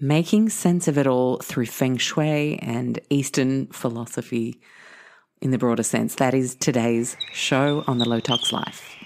[0.00, 4.60] making sense of it all through feng shui and Eastern philosophy
[5.42, 6.14] in the broader sense.
[6.14, 8.96] That is today's show on the Low Tox Life.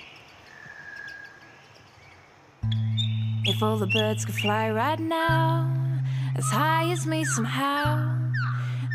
[3.47, 5.71] If all the birds could fly right now,
[6.37, 8.19] as high as me somehow,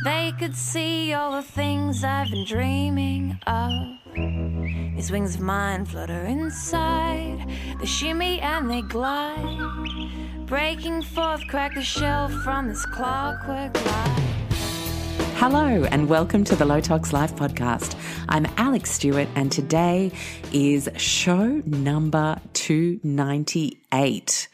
[0.04, 3.72] they could see all the things I've been dreaming of.
[4.96, 7.46] These wings of mine flutter inside,
[7.80, 9.46] they shimmy and they glide,
[10.50, 14.24] breaking forth, crack the shell from this clockwork life.
[15.36, 17.96] Hello, and welcome to the Low Tox Life podcast.
[18.28, 20.12] I'm Alex Stewart, and today
[20.52, 24.48] is show number 298.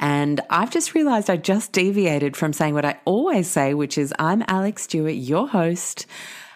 [0.00, 4.12] And I've just realized I just deviated from saying what I always say, which is
[4.18, 6.06] I'm Alex Stewart, your host.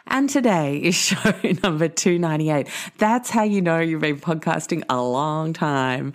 [0.06, 2.68] And today is show number 298.
[2.98, 6.12] That's how you know you've been podcasting a long time.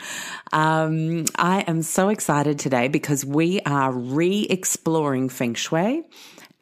[0.51, 6.03] Um, I am so excited today because we are re exploring feng shui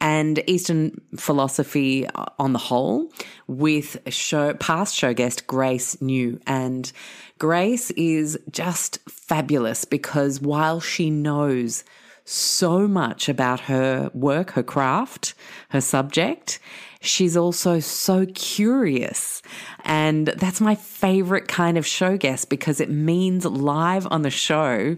[0.01, 3.11] and Eastern philosophy on the whole
[3.47, 6.39] with show, past show guest Grace Niu.
[6.45, 6.91] And
[7.39, 11.83] Grace is just fabulous because while she knows
[12.25, 15.33] so much about her work, her craft,
[15.69, 16.59] her subject,
[17.05, 19.41] she's also so curious.
[19.83, 24.97] And that's my favorite kind of show guest because it means live on the show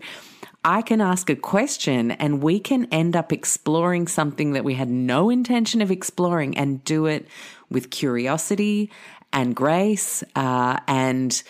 [0.67, 4.89] I can ask a question and we can end up exploring something that we had
[4.89, 7.25] no intention of exploring and do it
[7.69, 8.91] with curiosity
[9.31, 11.41] and grace uh, and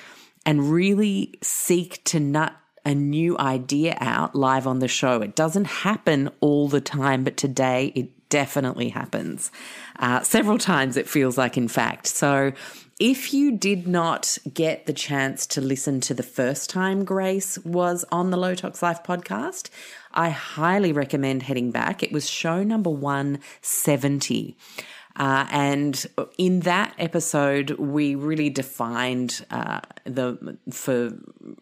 [0.45, 2.55] and really seek to nut
[2.85, 5.21] a new idea out live on the show.
[5.21, 9.51] It doesn't happen all the time, but today it definitely happens.
[9.99, 12.07] Uh, several times it feels like, in fact.
[12.07, 12.53] So
[12.99, 18.03] if you did not get the chance to listen to the first time Grace was
[18.11, 19.69] on the Low Tox Life podcast,
[20.13, 22.01] I highly recommend heading back.
[22.01, 24.57] It was show number 170.
[25.15, 26.05] Uh, and
[26.37, 31.11] in that episode, we really defined uh, the for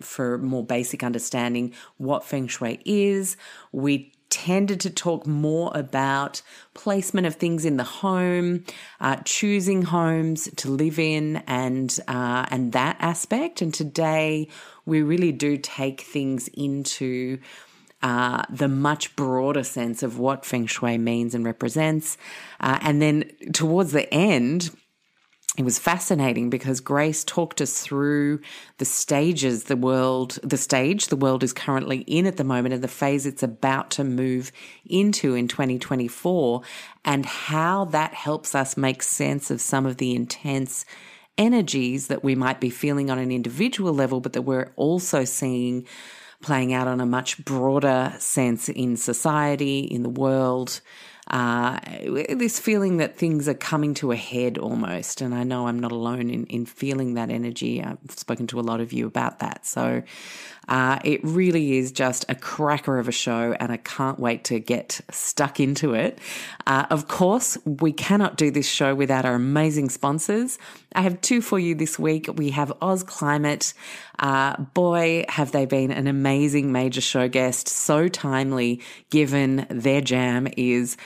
[0.01, 3.37] for more basic understanding what feng shui is.
[3.71, 6.41] We tended to talk more about
[6.73, 8.65] placement of things in the home,
[8.99, 13.61] uh, choosing homes to live in, and uh, and that aspect.
[13.61, 14.49] And today
[14.85, 17.39] we really do take things into
[18.03, 22.17] uh, the much broader sense of what feng shui means and represents.
[22.59, 24.69] Uh, and then towards the end,
[25.57, 28.41] it was fascinating because Grace talked us through
[28.77, 32.83] the stages the world, the stage the world is currently in at the moment and
[32.83, 34.51] the phase it's about to move
[34.85, 36.61] into in 2024
[37.05, 40.85] and how that helps us make sense of some of the intense
[41.37, 45.85] energies that we might be feeling on an individual level, but that we're also seeing
[46.41, 50.81] playing out on a much broader sense in society, in the world
[51.27, 55.21] uh, this feeling that things are coming to a head almost.
[55.21, 57.83] And I know I'm not alone in, in feeling that energy.
[57.83, 59.65] I've spoken to a lot of you about that.
[59.65, 60.03] So
[60.67, 64.59] uh, it really is just a cracker of a show, and I can't wait to
[64.59, 66.19] get stuck into it.
[66.65, 70.57] Uh, of course, we cannot do this show without our amazing sponsors.
[70.95, 72.27] I have two for you this week.
[72.35, 73.73] We have Ausclimate.
[74.17, 80.47] Uh, boy, have they been an amazing major show guest, so timely given their jam
[80.57, 80.97] is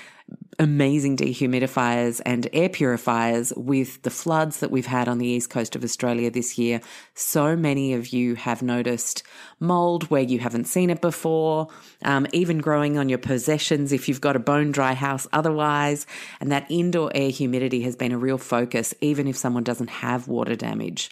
[0.60, 5.74] amazing dehumidifiers and air purifiers with the floods that we've had on the east coast
[5.76, 6.82] of Australia this year.
[7.14, 9.24] So many of you have noticed
[9.62, 11.70] mold where you haven't seen it before,
[12.04, 16.06] um, even growing on your possessions if you've got a bone dry house otherwise.
[16.42, 20.28] And that indoor air humidity has been a real focus, even if someone doesn't have
[20.28, 21.10] water damage.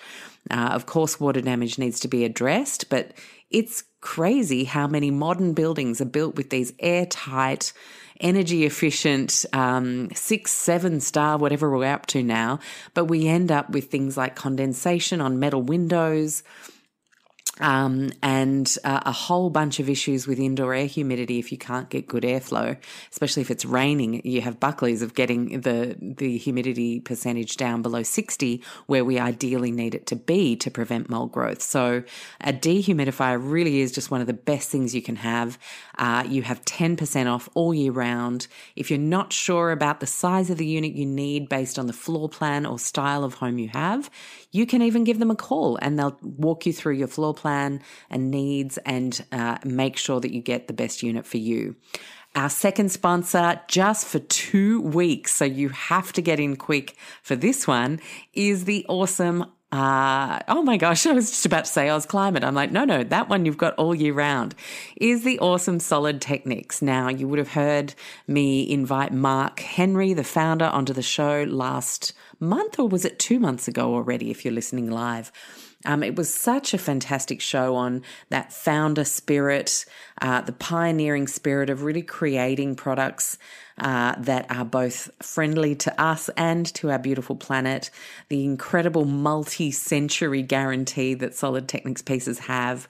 [0.52, 3.14] Uh, of course, water damage needs to be addressed, but
[3.50, 7.74] it's crazy how many modern buildings are built with these airtight,
[8.20, 12.60] energy efficient, um, six, seven star, whatever we're up to now.
[12.94, 16.44] But we end up with things like condensation on metal windows,
[17.60, 21.90] um, and uh, a whole bunch of issues with indoor air humidity if you can't
[21.90, 22.78] get good airflow,
[23.12, 24.22] especially if it's raining.
[24.24, 29.72] You have buckleys of getting the the humidity percentage down below 60, where we ideally
[29.72, 31.62] need it to be to prevent mold growth.
[31.62, 32.04] So
[32.42, 35.58] a dehumidifier really is just one of the best things you can have.
[35.98, 38.48] Uh, you have 10% off all year round.
[38.76, 41.94] If you're not sure about the size of the unit you need based on the
[41.94, 44.10] floor plan or style of home you have,
[44.52, 47.82] you can even give them a call and they'll walk you through your floor plan
[48.10, 51.76] and needs and uh, make sure that you get the best unit for you.
[52.36, 57.36] Our second sponsor, just for two weeks, so you have to get in quick for
[57.36, 58.00] this one,
[58.34, 62.44] is the awesome uh, oh my gosh, I was just about to say Ausclimate.
[62.44, 64.56] I'm like, no, no, that one you've got all year round
[64.96, 66.82] is the awesome Solidteknics.
[66.82, 67.94] Now, you would have heard
[68.28, 73.40] me invite Mark Henry, the founder, onto the show last month, or was it two
[73.40, 75.32] months ago already, if you're listening live?
[75.86, 79.86] Um, it was such a fantastic show on that founder spirit,
[80.22, 83.38] uh, the pioneering spirit of really creating products
[83.78, 87.90] uh, that are both friendly to us and to our beautiful planet.
[88.30, 92.88] The incredible multi century guarantee that Solidteknics pieces have.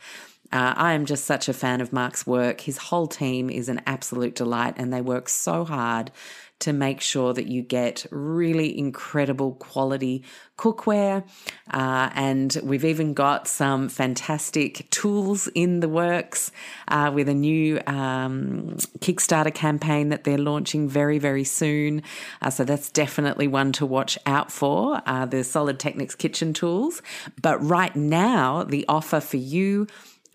[0.51, 2.61] Uh, I am just such a fan of Mark's work.
[2.61, 6.09] His whole team is an absolute delight, and they work so hard
[6.59, 10.23] to make sure that you get really incredible quality
[10.57, 11.23] cookware.
[11.71, 16.51] Uh, and we've even got some fantastic tools in the works
[16.87, 22.01] uh, with a new um, Kickstarter campaign that they're launching very, very soon.
[22.41, 27.01] Uh, so that's definitely one to watch out for uh, the Solidteknics kitchen tools.
[27.39, 29.87] But right now, the offer for you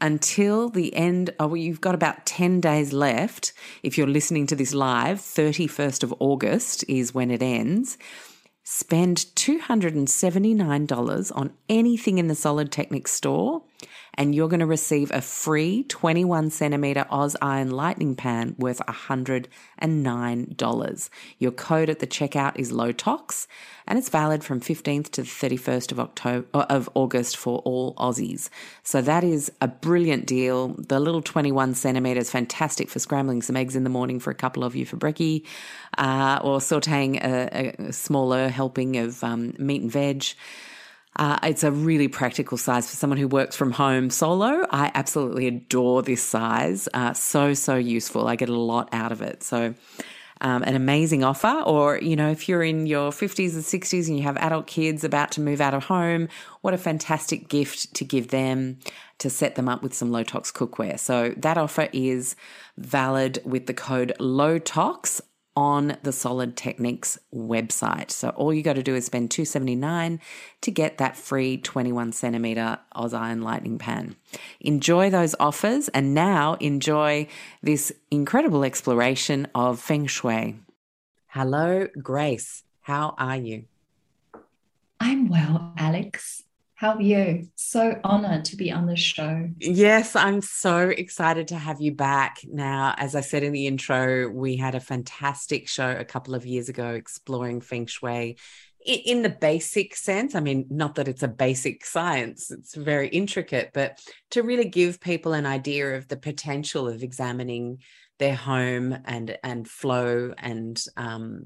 [0.02, 1.30] until the end.
[1.40, 3.54] Oh, well, you've got about 10 days left.
[3.82, 7.96] If you're listening to this live, 31st of August is when it ends.
[8.64, 13.62] Spend $279 on anything in the Solidteknics store
[14.14, 21.10] and you're going to receive a free 21 centimeter AUS-ION Lightning Pan worth $109.
[21.38, 23.46] Your code at the checkout is LOWTOX
[23.86, 28.48] and it's valid from 15th to the 31st of October of August for all Aussies.
[28.82, 30.68] So that is a brilliant deal.
[30.78, 34.64] The little 21 centimeters fantastic for scrambling some eggs in the morning for a couple
[34.64, 35.44] of you for brekkie,
[35.98, 40.24] uh, or sautéing a, a, smaller helping of um, meat and veg.
[41.16, 44.66] Uh, it's a really practical size for someone who works from home solo.
[44.70, 46.88] I absolutely adore this size.
[46.94, 48.26] Uh, so, so useful.
[48.26, 49.42] I get a lot out of it.
[49.42, 49.74] So,
[50.40, 51.62] um, an amazing offer.
[51.66, 55.04] Or, you know, if you're in your 50s and 60s and you have adult kids
[55.04, 56.28] about to move out of home,
[56.62, 58.78] what a fantastic gift to give them
[59.18, 60.98] to set them up with some low tox cookware.
[60.98, 62.36] So, that offer is
[62.78, 65.20] valid with the code low tox
[65.54, 68.10] on the Solidteknics website.
[68.10, 70.20] So all you got to do is spend 279
[70.62, 74.16] to get that free 21 centimeter AUS-ION Lightning Pan.
[74.60, 77.26] Enjoy those offers and now enjoy
[77.62, 80.56] this incredible exploration of Feng Shui.
[81.28, 82.64] Hello, Grace.
[82.80, 83.64] How are you?
[85.00, 86.44] I'm well, Alex.
[86.82, 87.46] How are you?
[87.54, 89.48] So honored to be on the show.
[89.60, 92.38] Yes, I'm so excited to have you back.
[92.44, 96.44] Now, as I said in the intro, we had a fantastic show a couple of
[96.44, 98.36] years ago exploring feng shui
[98.84, 100.34] in the basic sense.
[100.34, 104.00] I mean, not that it's a basic science, it's very intricate, but
[104.32, 107.78] to really give people an idea of the potential of examining
[108.18, 111.44] their home and and flow and um,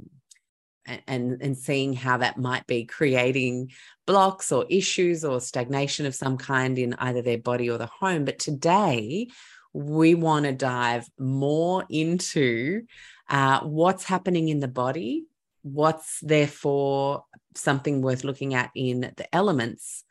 [1.06, 3.72] and and seeing how that might be creating
[4.06, 8.24] blocks or issues or stagnation of some kind in either their body or the home.
[8.24, 9.28] But today
[9.72, 12.82] we want to dive more into
[13.28, 15.26] uh, what's happening in the body
[15.66, 17.24] what's therefore
[17.56, 20.04] something worth looking at in the elements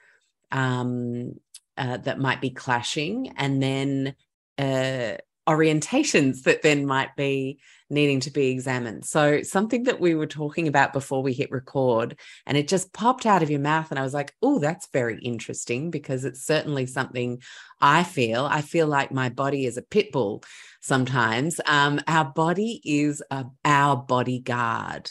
[0.52, 1.40] um,
[1.78, 4.16] uh, that might be clashing and then
[4.58, 5.16] uh,
[5.48, 7.60] orientations that then might be
[7.90, 9.06] needing to be examined.
[9.06, 13.26] So, something that we were talking about before we hit record, and it just popped
[13.26, 13.92] out of your mouth.
[13.92, 17.42] And I was like, oh, that's very interesting because it's certainly something
[17.80, 18.46] I feel.
[18.46, 20.44] I feel like my body is a pit bull
[20.82, 21.60] sometimes.
[21.66, 25.10] Um, our body is a, our bodyguard.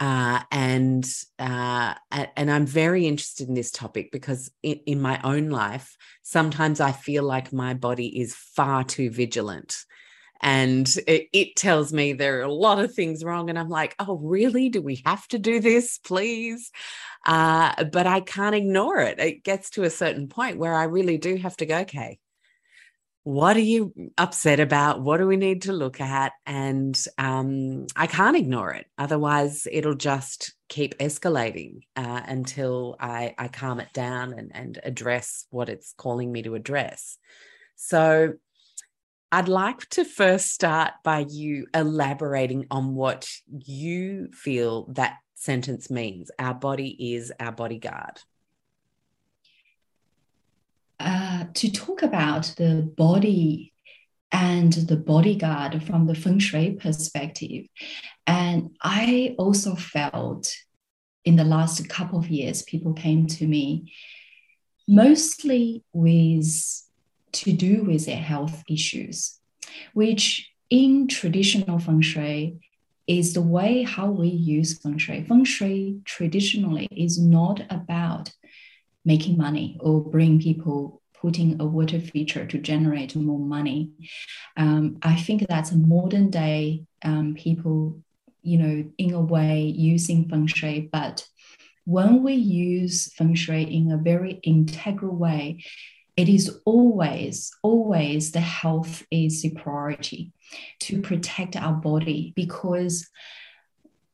[0.00, 1.08] Uh, and
[1.38, 6.80] uh, and I'm very interested in this topic because in, in my own life, sometimes
[6.80, 9.76] I feel like my body is far too vigilant.
[10.42, 13.94] And it, it, tells me there are a lot of things wrong and i'm like
[13.98, 14.68] oh really?
[14.68, 16.70] Do we have to do this please?
[17.24, 19.18] Uh, but i can't ignore it.
[19.20, 22.18] It gets to a certain point where i really do have to go okay
[23.24, 28.06] what are you upset about what do we need to look at and um, i
[28.06, 34.32] can't ignore it otherwise it'll just keep escalating uh, until I, I calm it down
[34.32, 37.18] and, and address what it's calling me to address
[37.76, 38.34] so
[39.32, 46.30] I'd like to first start by you elaborating on what you feel that sentence means.
[46.38, 48.20] Our body is our bodyguard.
[51.04, 53.74] Uh, to talk about the body
[54.32, 57.66] and the bodyguard from the feng shui perspective.
[58.26, 60.50] And I also felt
[61.22, 63.92] in the last couple of years, people came to me
[64.88, 66.48] mostly with
[67.32, 69.38] to do with their health issues,
[69.92, 72.60] which in traditional feng shui
[73.06, 75.22] is the way how we use feng shui.
[75.22, 78.32] Feng shui traditionally is not about
[79.04, 83.90] making money or bring people putting a water feature to generate more money.
[84.56, 87.98] Um, I think that's a modern day um, people,
[88.42, 91.26] you know, in a way using feng shui, but
[91.86, 95.64] when we use feng shui in a very integral way,
[96.16, 100.32] it is always, always the health is the priority
[100.80, 103.08] to protect our body because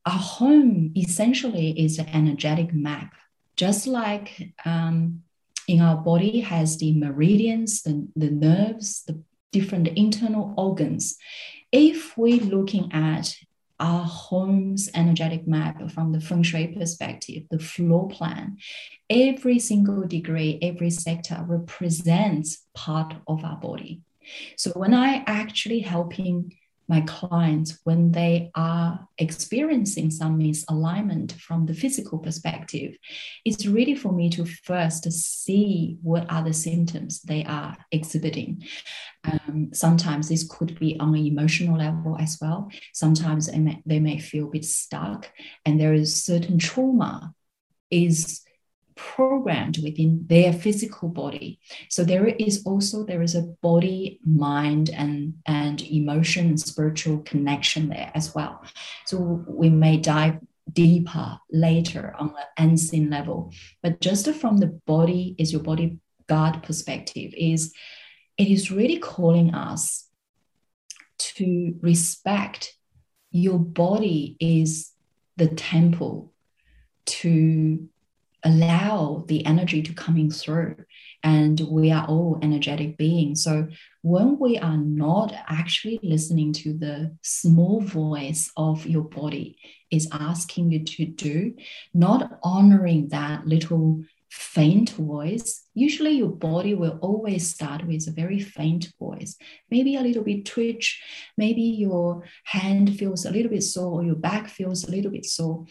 [0.07, 3.15] our home essentially is an energetic map.
[3.61, 5.21] Just like um,
[5.69, 11.19] in our body has the meridians, the, the nerves, the different internal organs.
[11.71, 13.37] If we're looking at
[13.79, 18.57] our home's energetic map from the feng shui perspective, the floor plan,
[19.11, 24.01] every single degree, every sector represents part of our body.
[24.57, 26.55] So when I actually helping
[26.91, 32.97] my clients when they are experiencing some misalignment from the physical perspective,
[33.45, 38.65] it's really for me to first see what are the symptoms they are exhibiting.
[39.23, 42.69] Um, sometimes this could be on an emotional level as well.
[42.93, 45.31] Sometimes they may, they may feel a bit stuck,
[45.65, 47.33] and there is certain trauma
[47.89, 48.43] is
[49.01, 51.59] programmed within their physical body.
[51.89, 57.89] So there is also there is a body mind and and emotion and spiritual connection
[57.89, 58.63] there as well.
[59.07, 60.39] So we may dive
[60.73, 63.53] deeper later on an unseen level
[63.83, 67.73] but just from the body is your body guard perspective is
[68.39, 70.07] it is really calling us
[71.19, 72.77] to respect
[73.33, 74.93] your body is
[75.37, 76.33] the temple
[77.05, 77.89] to
[78.45, 80.77] allow the energy to coming through
[81.23, 83.45] and we are all energetic beings.
[83.45, 83.69] So
[84.03, 89.59] when we are not actually listening to the small voice of your body
[89.91, 91.55] is asking you to do
[91.93, 98.39] not honoring that little faint voice usually your body will always start with a very
[98.39, 99.37] faint voice.
[99.73, 101.03] Maybe a little bit twitch
[101.37, 105.27] maybe your hand feels a little bit sore or your back feels a little bit
[105.27, 105.67] sore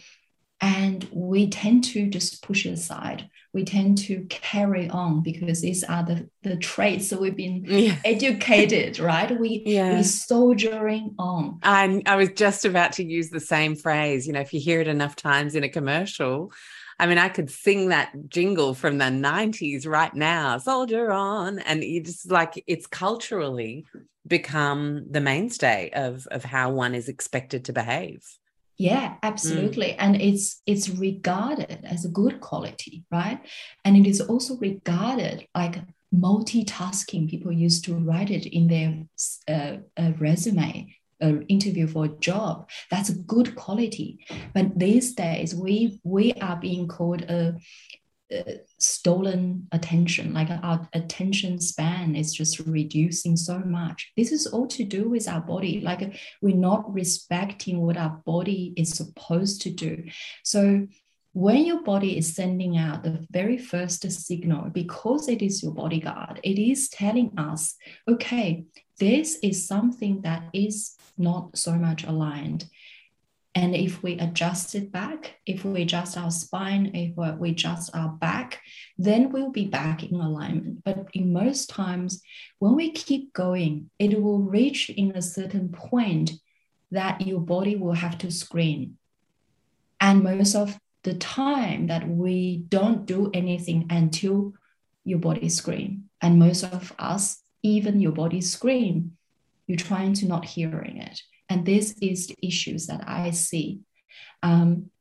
[0.62, 5.84] and we tend to just push it aside we tend to carry on because these
[5.84, 7.98] are the, the traits that we've been yeah.
[8.06, 9.98] educated right we yeah.
[9.98, 14.42] we soldiering on I, I was just about to use the same phrase you know
[14.42, 16.51] if you hear it enough times in a commercial
[17.01, 21.60] I mean, I could sing that jingle from the 90s right now, soldier on.
[21.60, 23.86] And it's like it's culturally
[24.28, 28.22] become the mainstay of, of how one is expected to behave
[28.79, 29.89] yeah absolutely.
[29.89, 29.95] Mm.
[30.00, 33.39] and it's it's regarded as a good quality right?
[33.86, 35.81] And it is also regarded like
[36.13, 37.29] multitasking.
[37.29, 39.05] People used to write it in their
[39.48, 42.69] uh, uh, resume uh, interview for a job.
[42.89, 44.25] That's a good quality.
[44.53, 47.55] But these days we we are being called a
[48.77, 54.12] stolen attention like our attention span is just reducing so much.
[54.15, 58.74] This is all to do with our body like we're not respecting what our body
[58.77, 60.05] is supposed to do.
[60.43, 60.88] So
[61.33, 66.39] when your body is sending out the very first signal because it is your bodyguard
[66.43, 67.75] it is telling us
[68.07, 68.65] okay
[69.00, 72.65] this is something that is not so much aligned
[73.56, 78.10] and if we adjust it back, if we adjust our spine, if we adjust our
[78.10, 78.62] back,
[78.98, 80.84] then we'll be back in alignment.
[80.84, 82.22] But in most times,
[82.60, 86.34] when we keep going, it will reach in a certain point
[86.91, 88.98] that your body will have to scream.
[90.00, 94.53] And most of the time that we don't do anything until
[95.03, 96.10] your body scream.
[96.22, 99.18] And most of us, even your body scream,
[99.65, 101.22] you're trying to not hearing it.
[101.50, 103.79] And this is the issues that I see.
[104.44, 104.91] Um,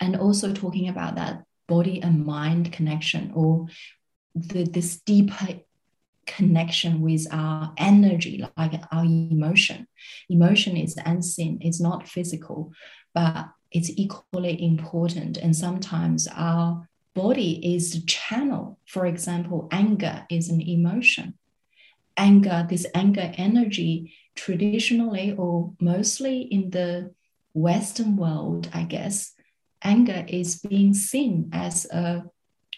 [0.00, 3.66] and also talking about that body and mind connection or
[4.34, 5.60] the, this deeper
[6.26, 9.86] connection with our energy, like our emotion.
[10.28, 12.72] Emotion is unseen, it's not physical,
[13.14, 15.36] but it's equally important.
[15.36, 18.78] And sometimes our body is the channel.
[18.86, 21.34] For example, anger is an emotion.
[22.16, 27.12] Anger, this anger energy traditionally or mostly in the
[27.54, 29.32] Western world, I guess,
[29.82, 32.24] anger is being seen as a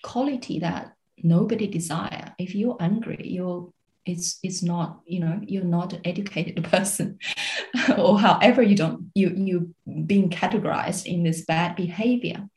[0.03, 2.35] quality that nobody desire.
[2.39, 3.73] If you're angry, you're
[4.09, 7.19] it's it's not you know you're not an educated person
[7.99, 9.75] or however you don't you you
[10.07, 12.49] being categorized in this bad behavior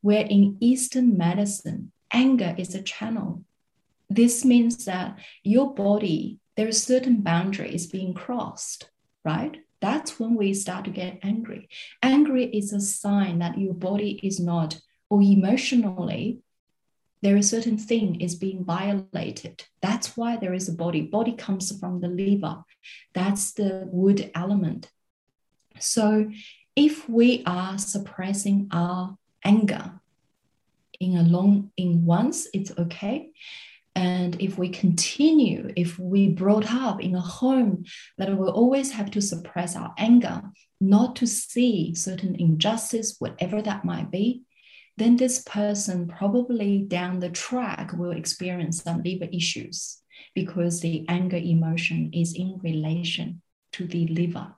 [0.00, 3.42] where in eastern medicine anger is a channel
[4.08, 8.90] this means that your body there are certain boundaries being crossed,
[9.24, 9.58] right?
[9.82, 11.68] that's when we start to get angry.
[12.02, 14.80] Angry is a sign that your body is not,
[15.10, 16.38] or emotionally,
[17.20, 19.64] there is certain thing is being violated.
[19.80, 21.02] That's why there is a body.
[21.02, 22.64] Body comes from the liver.
[23.12, 24.90] That's the wood element.
[25.78, 26.30] So
[26.74, 30.00] if we are suppressing our anger
[31.00, 33.32] in a long in once, it's okay.
[33.94, 37.84] And if we continue, if we brought up in a home
[38.16, 40.42] that we always have to suppress our anger,
[40.80, 44.42] not to see certain injustice, whatever that might be,
[44.96, 50.02] then this person probably down the track will experience some liver issues
[50.34, 54.54] because the anger emotion is in relation to the liver.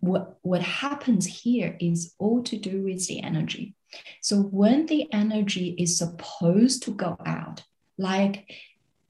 [0.00, 3.74] What, what happens here is all to do with the energy.
[4.20, 7.64] So when the energy is supposed to go out,
[7.98, 8.50] like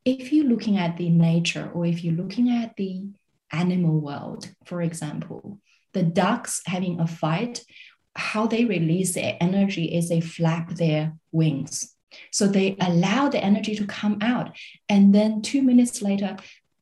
[0.05, 3.05] if you're looking at the nature or if you're looking at the
[3.53, 5.59] animal world, for example,
[5.93, 7.65] the ducks having a fight,
[8.17, 11.95] how they release their energy is they flap their wings.
[12.33, 14.57] So they allow the energy to come out.
[14.89, 16.37] And then two minutes later,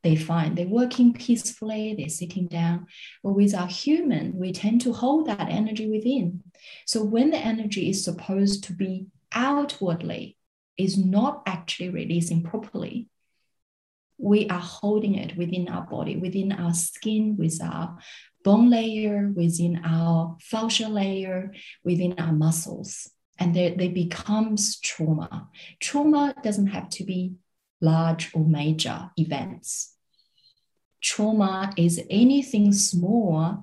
[0.08, 2.86] they find they're working peacefully, they're sitting down.
[3.22, 6.42] But with our human, we tend to hold that energy within.
[6.86, 10.38] So when the energy is supposed to be outwardly,
[10.78, 13.08] is not actually releasing properly,
[14.16, 17.98] we are holding it within our body, within our skin, with our
[18.42, 21.52] bone layer, within our fascia layer,
[21.84, 23.10] within our muscles.
[23.38, 25.48] And they, they becomes trauma.
[25.80, 27.34] Trauma doesn't have to be
[27.82, 29.97] large or major events.
[31.00, 33.62] Trauma is anything small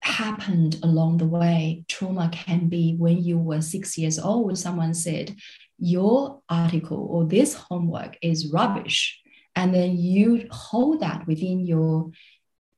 [0.00, 1.84] happened along the way.
[1.88, 5.36] Trauma can be when you were six years old, someone said,
[5.78, 9.20] Your article or this homework is rubbish.
[9.56, 12.10] And then you hold that within your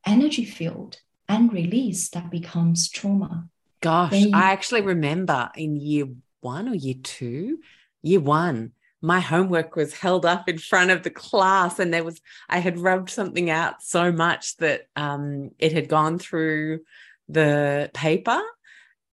[0.07, 3.49] energy field and release that becomes trauma.
[3.81, 6.07] Gosh, you- I actually remember in year
[6.41, 7.61] one or year two,
[8.03, 8.73] year one,
[9.03, 12.79] my homework was held up in front of the class and there was i had
[12.79, 16.81] rubbed something out so much that um, it had gone through
[17.29, 18.41] the paper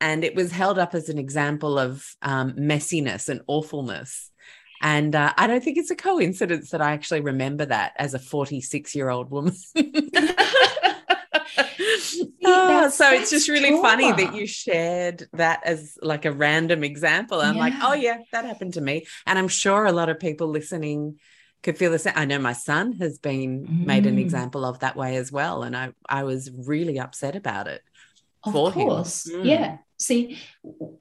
[0.00, 4.30] and it was held up as an example of um, messiness and awfulness.
[4.82, 8.18] And uh, i don't think it's a coincidence that i actually remember that as a
[8.18, 9.54] 46 year old woman
[12.44, 13.82] oh, so it's just really trauma.
[13.82, 17.40] funny that you shared that as like a random example.
[17.40, 17.60] I'm yeah.
[17.60, 19.06] like, oh yeah, that happened to me.
[19.26, 21.18] And I'm sure a lot of people listening
[21.62, 22.14] could feel the same.
[22.16, 23.86] I know my son has been mm.
[23.86, 24.20] made an mm.
[24.20, 25.62] example of that way as well.
[25.62, 27.82] And I, I was really upset about it.
[28.44, 29.30] Of course.
[29.30, 29.44] Mm.
[29.44, 29.76] Yeah.
[29.98, 30.38] See,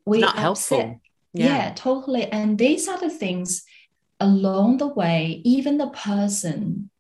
[0.06, 0.42] we not upset.
[0.42, 1.02] helpful.
[1.34, 1.46] Yeah.
[1.46, 2.26] yeah, totally.
[2.26, 3.64] And these are the things
[4.20, 6.91] along the way, even the person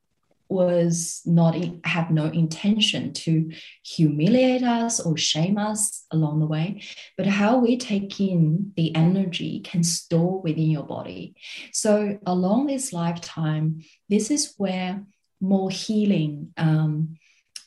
[0.51, 3.51] was not have no intention to
[3.83, 6.81] humiliate us or shame us along the way
[7.17, 11.35] but how we take in the energy can store within your body
[11.71, 15.03] so along this lifetime this is where
[15.39, 17.17] more healing um,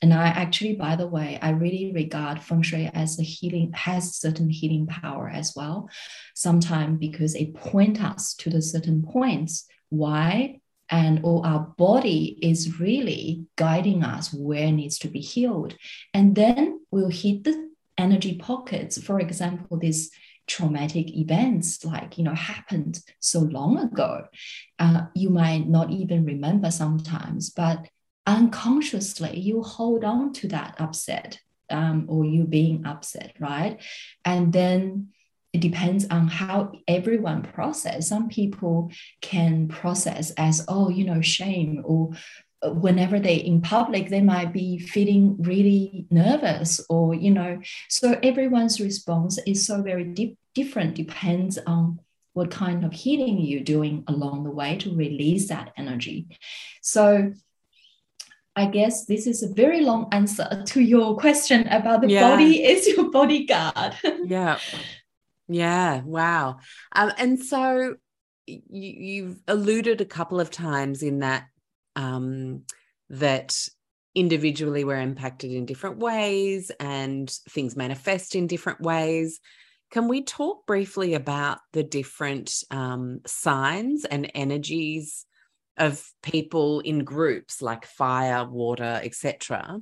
[0.05, 4.16] and I actually, by the way, I really regard feng shui as a healing, has
[4.16, 5.88] certain healing power as well.
[6.35, 9.66] Sometimes because it point us to the certain points.
[9.88, 10.61] Why?
[10.90, 15.77] And or our body is really guiding us where needs to be healed.
[16.12, 19.03] And then we'll hit the energy pockets.
[19.03, 20.11] For example these
[20.47, 24.27] traumatic events like you know happened so long ago.
[24.79, 27.87] Uh, you might not even remember sometimes but
[28.27, 31.38] unconsciously you hold on to that upset
[31.70, 33.81] um, or you being upset right?
[34.25, 35.09] And then
[35.55, 38.09] it depends on how everyone process.
[38.09, 38.90] Some people
[39.21, 42.11] can process as, oh, you know, shame, or
[42.61, 47.61] uh, whenever they in public, they might be feeling really nervous, or you know.
[47.88, 50.97] So everyone's response is so very deep, different.
[50.97, 52.01] Depends on
[52.33, 56.27] what kind of healing you're doing along the way to release that energy.
[56.83, 57.33] So
[58.57, 62.29] I guess this is a very long answer to your question about the yeah.
[62.29, 63.95] body is your bodyguard.
[64.25, 64.59] yeah.
[65.49, 66.59] Yeah, wow.
[66.93, 67.97] Um, and so
[68.47, 71.45] you, you've alluded a couple of times in that
[71.97, 72.63] um,
[73.11, 73.57] that
[74.15, 79.41] individually we're impacted in different ways and things manifest in different ways.
[79.91, 85.27] Can we talk briefly about the different um, signs and energies
[85.77, 89.79] of people in groups like fire, water, etc.?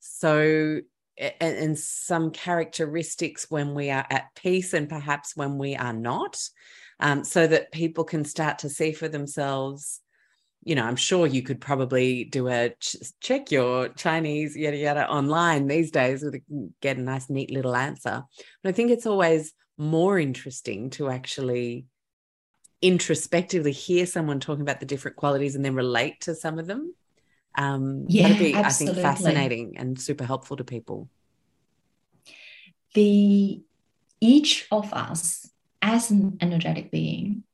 [0.00, 0.80] So
[1.18, 6.38] and, some characteristics when we are at peace and perhaps when we are not,
[7.00, 10.00] um, so that people can start to see for themselves
[10.66, 15.08] you know, I'm sure you could probably do a ch- check your Chinese yada yada
[15.08, 16.40] online these days with a,
[16.82, 18.24] get a nice neat little answer.
[18.62, 21.86] But I think it's always more interesting to actually
[22.82, 26.92] introspectively hear someone talking about the different qualities and then relate to some of them.
[27.56, 29.02] Um, yeah, that'd be, absolutely.
[29.02, 31.08] I think, fascinating and super helpful to people.
[32.94, 33.62] The
[34.20, 35.50] each of us
[35.82, 37.44] as an energetic being,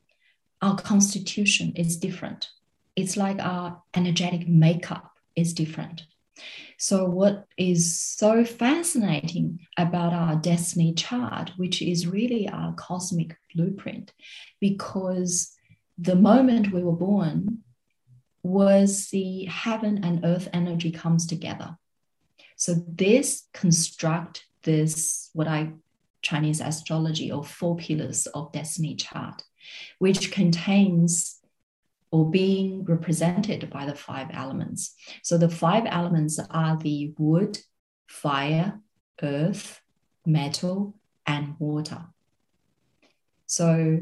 [0.61, 2.49] our constitution is different.
[2.95, 6.05] It's like our energetic makeup is different.
[6.79, 14.13] So, what is so fascinating about our destiny chart, which is really our cosmic blueprint,
[14.61, 15.55] because
[15.99, 17.59] the moment we were born
[18.43, 21.77] was the heaven and earth energy comes together.
[22.57, 25.73] So, this construct this, what I
[26.23, 29.43] Chinese astrology or four pillars of destiny chart,
[29.99, 31.41] which contains
[32.11, 34.95] or being represented by the five elements.
[35.23, 37.59] So the five elements are the wood,
[38.07, 38.81] fire,
[39.23, 39.81] earth,
[40.27, 40.95] metal,
[41.27, 42.05] and water.
[43.47, 44.01] So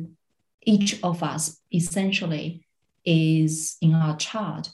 [0.62, 2.66] each of us essentially
[3.04, 4.70] is in our chart.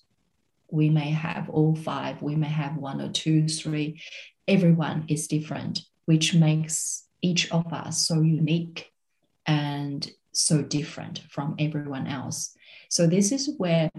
[0.71, 4.01] We may have all five, we may have one or two, three.
[4.49, 8.93] Everyone is different, which makes each of us so unique
[9.47, 12.55] and so different from everyone else.
[12.89, 13.91] So this is where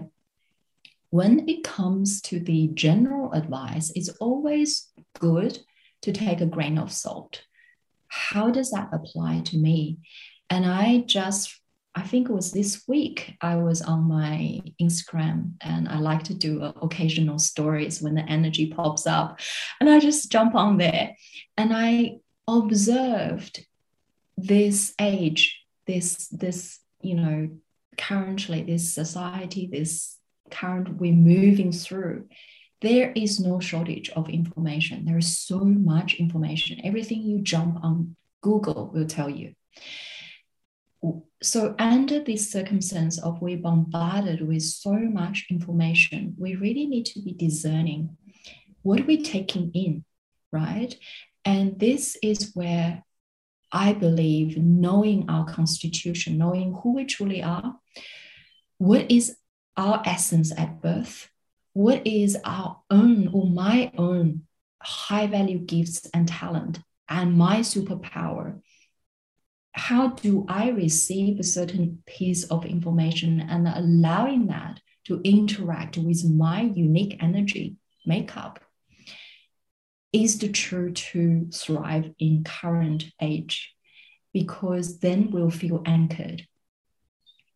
[1.10, 5.58] when it comes to the general advice, it's always good
[6.02, 7.42] to take a grain of salt.
[8.08, 9.98] How does that apply to me?
[10.50, 11.60] And I just,
[11.98, 16.34] I think it was this week, I was on my Instagram and I like to
[16.34, 19.40] do uh, occasional stories when the energy pops up.
[19.80, 21.16] And I just jump on there
[21.56, 23.66] and I observed
[24.36, 27.50] this age, this, this, you know,
[27.96, 30.18] currently this society, this
[30.52, 32.28] current we're moving through,
[32.80, 35.04] there is no shortage of information.
[35.04, 36.80] There is so much information.
[36.84, 39.54] Everything you jump on Google will tell you.
[41.40, 47.22] So, under this circumstance of we're bombarded with so much information, we really need to
[47.22, 48.16] be discerning.
[48.82, 50.04] What are we taking in,
[50.50, 50.96] right?
[51.44, 53.04] And this is where
[53.70, 57.76] I believe knowing our constitution, knowing who we truly are,
[58.78, 59.36] what is
[59.76, 61.28] our essence at birth,
[61.72, 64.42] what is our own or my own
[64.82, 68.60] high value gifts and talent and my superpower.
[69.72, 76.24] How do I receive a certain piece of information and allowing that to interact with
[76.28, 78.60] my unique energy makeup?
[80.12, 83.74] is the true to thrive in current age
[84.32, 86.46] because then we'll feel anchored.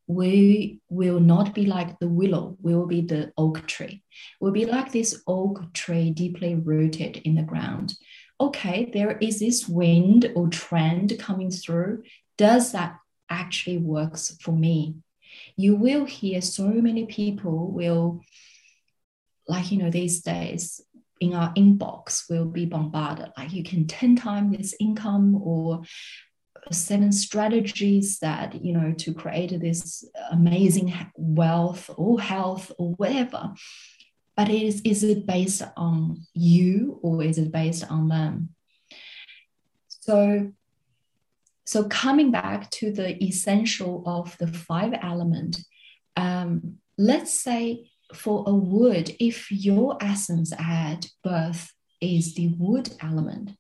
[0.07, 2.57] We will not be like the willow.
[2.61, 4.03] We will be the oak tree.
[4.41, 7.95] We'll be like this oak tree deeply rooted in the ground
[8.47, 12.03] okay there is this wind or trend coming through.
[12.37, 14.97] Does that actually works for me?
[15.57, 18.21] You will hear so many people will
[19.49, 20.81] like you know these days
[21.21, 23.33] in our inbox will be bombarded.
[23.37, 25.83] Like you can 10 times this income or
[26.71, 33.53] seven strategies that you know to create this amazing wealth or health or whatever
[34.37, 38.51] but is is it based on you or is it based on them?
[39.89, 40.53] So
[41.65, 45.59] so coming back to the essential of the five element
[46.17, 53.53] um, let's say for a wood, if your essence at birth is the wood element,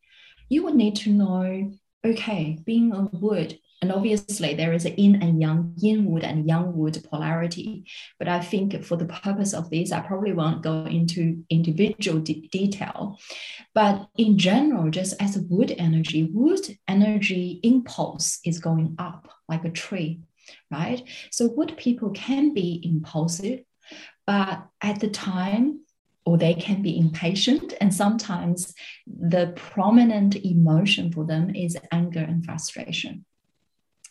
[0.48, 1.72] you would need to know
[2.04, 6.46] okay, being a wood, and obviously there is an yin and yang, yin wood and
[6.48, 7.84] yang wood polarity.
[8.18, 12.48] But I think for the purpose of this, I probably won't go into individual de-
[12.50, 13.18] detail.
[13.74, 19.70] But in general, just as wood energy, wood energy impulse is going up like a
[19.70, 20.20] tree,
[20.70, 21.02] right?
[21.30, 23.64] So wood people can be impulsive
[24.26, 25.80] but at the time,
[26.24, 28.74] or they can be impatient, and sometimes
[29.06, 33.24] the prominent emotion for them is anger and frustration.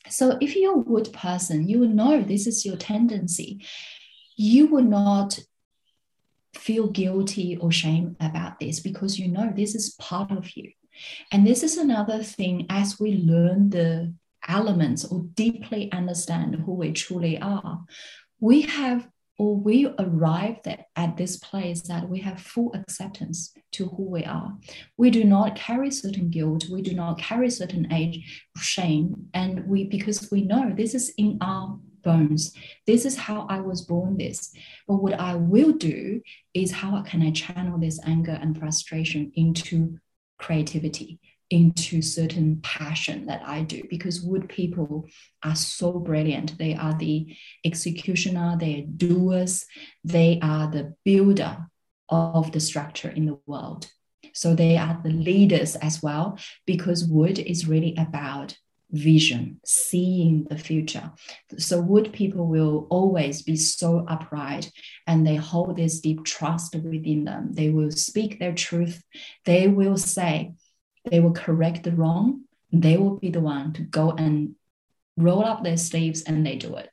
[0.09, 3.65] So if you're a wood person, you will know this is your tendency.
[4.35, 5.39] You will not
[6.53, 10.71] feel guilty or shame about this because you know this is part of you.
[11.31, 14.13] And this is another thing as we learn the
[14.47, 17.83] elements or deeply understand who we truly are,
[18.39, 19.07] we have
[19.41, 24.23] or we arrived at, at this place that we have full acceptance to who we
[24.23, 24.55] are.
[24.97, 29.85] We do not carry certain guilt, we do not carry certain age shame, and we
[29.85, 32.53] because we know this is in our bones.
[32.85, 34.53] This is how I was born this.
[34.87, 36.21] But what I will do
[36.53, 39.97] is how can I channel this anger and frustration into
[40.37, 41.19] creativity,
[41.51, 43.83] into certain passion that I do?
[43.89, 45.07] Because wood people
[45.43, 46.57] are so brilliant.
[46.57, 49.65] They are the executioner, they are doers,
[50.03, 51.67] they are the builder
[52.09, 53.87] of the structure in the world.
[54.33, 58.57] So they are the leaders as well, because wood is really about
[58.91, 61.11] vision, seeing the future.
[61.57, 64.71] So wood people will always be so upright
[65.07, 67.53] and they hold this deep trust within them.
[67.53, 69.01] They will speak their truth.
[69.45, 70.53] They will say,
[71.05, 72.43] they will correct the wrong.
[72.71, 74.55] They will be the one to go and
[75.17, 76.89] roll up their sleeves and they do it.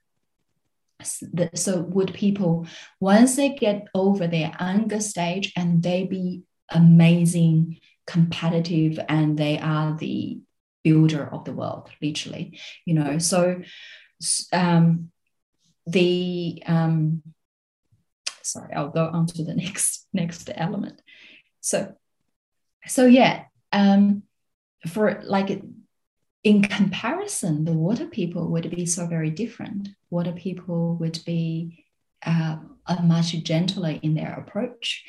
[1.55, 2.66] So wood people,
[2.99, 9.97] once they get over their anger stage and they be amazing, competitive, and they are
[9.97, 10.40] the
[10.83, 12.59] builder of the world, literally.
[12.85, 13.62] You know, so
[14.53, 15.11] um,
[15.87, 17.23] the um,
[18.42, 21.01] sorry, I'll go on to the next next element.
[21.61, 21.94] So,
[22.87, 24.22] so yeah, um,
[24.87, 25.62] for like
[26.44, 29.88] in comparison, the water people would be so very different.
[30.11, 31.85] Water people would be
[32.24, 32.57] uh,
[33.02, 35.04] much gentler in their approach.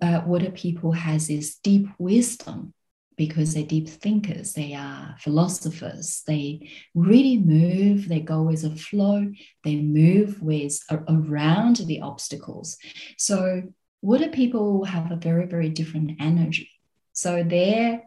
[0.00, 2.72] Uh, water people has this deep wisdom
[3.16, 9.30] because they're deep thinkers, they are philosophers, they really move, they go with the flow,
[9.64, 10.78] they move with
[11.08, 12.78] around the obstacles.
[13.18, 13.62] So
[14.00, 16.70] water people have a very, very different energy.
[17.12, 18.02] So their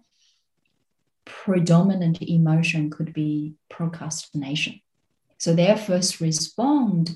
[1.26, 4.82] predominant emotion could be procrastination.
[5.38, 7.12] So their first respond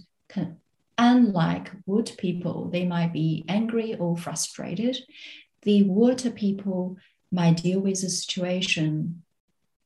[0.97, 4.97] unlike wood people, they might be angry or frustrated.
[5.63, 6.97] The water people
[7.31, 9.23] might deal with the situation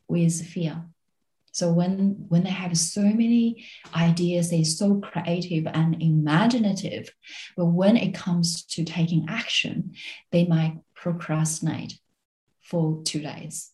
[0.08, 0.84] with fear.
[1.52, 3.64] So when when they have so many
[3.96, 7.14] ideas, they're so creative and imaginative,
[7.56, 9.94] but when it comes to taking action,
[10.32, 12.00] they might procrastinate
[12.62, 13.72] for two days,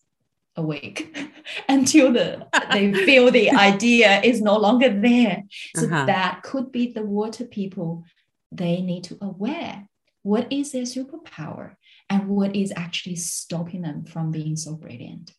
[0.56, 1.16] a week,
[1.68, 5.44] until the they feel the idea is no longer there.
[5.76, 6.06] So uh-huh.
[6.06, 8.04] that could be the water people.
[8.50, 9.86] They need to aware
[10.22, 11.76] what is their superpower
[12.08, 15.32] and what is actually stopping them from being so brilliant.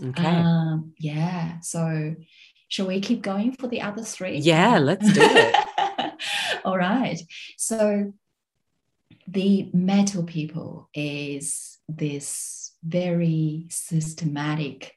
[0.00, 0.24] Okay.
[0.24, 1.58] Um, yeah.
[1.60, 2.14] So,
[2.68, 4.38] shall we keep going for the other three?
[4.38, 5.54] Yeah, let's do it.
[6.64, 7.20] All right.
[7.58, 8.12] So,
[9.26, 14.92] the metal people is this very systematic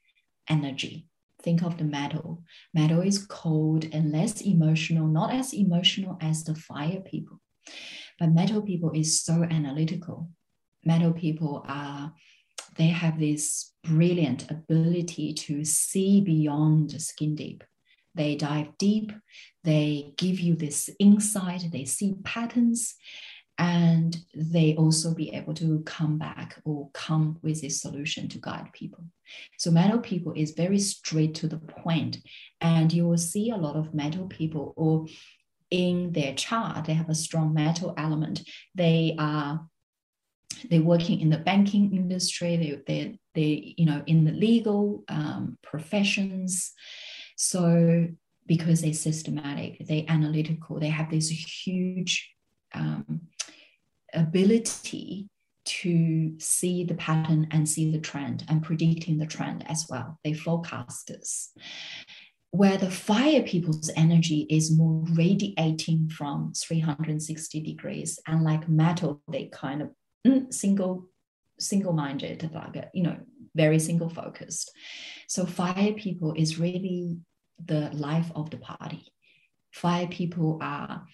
[0.49, 1.07] energy.
[1.41, 2.43] Think of the metal.
[2.73, 7.39] Metal is cold and less emotional, not as emotional as the fire people.
[8.19, 10.29] But metal people is so analytical.
[10.83, 12.13] Metal people are,
[12.75, 17.63] they have this brilliant ability to see beyond the skin deep.
[18.15, 19.11] They dive deep,
[19.63, 22.95] they give you this insight, they see patterns,
[23.57, 28.69] and they also be able to come back or come with a solution to guide
[28.73, 29.03] people.
[29.57, 32.17] So metal people is very straight to the point,
[32.61, 35.07] and you will see a lot of metal people or
[35.69, 38.41] in their chart, they have a strong metal element.
[38.75, 39.67] They are
[40.69, 42.55] they're working in the banking industry.
[42.55, 46.71] They they they you know in the legal um, professions.
[47.35, 48.07] So
[48.45, 52.31] because they're systematic, they're analytical, they have this huge
[52.73, 53.21] um,
[54.19, 55.27] ability
[55.65, 60.17] to see the pattern and see the trend and predicting the trend as well.
[60.23, 61.49] They forecasters
[62.51, 69.47] where the fire people's energy is more radiating from 360 degrees and like metal they
[69.47, 69.89] kind of
[70.25, 71.05] mm, single
[71.59, 73.17] single minded like you know
[73.53, 74.71] very single focused
[75.27, 77.17] so fire people is really
[77.63, 79.11] the life of the party.
[79.71, 81.05] Fire people are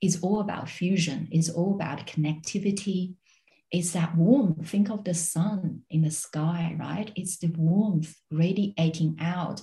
[0.00, 3.14] is all about fusion is all about connectivity
[3.70, 4.68] it's that warmth.
[4.68, 7.10] Think of the sun in the sky, right?
[7.14, 9.62] It's the warmth radiating out.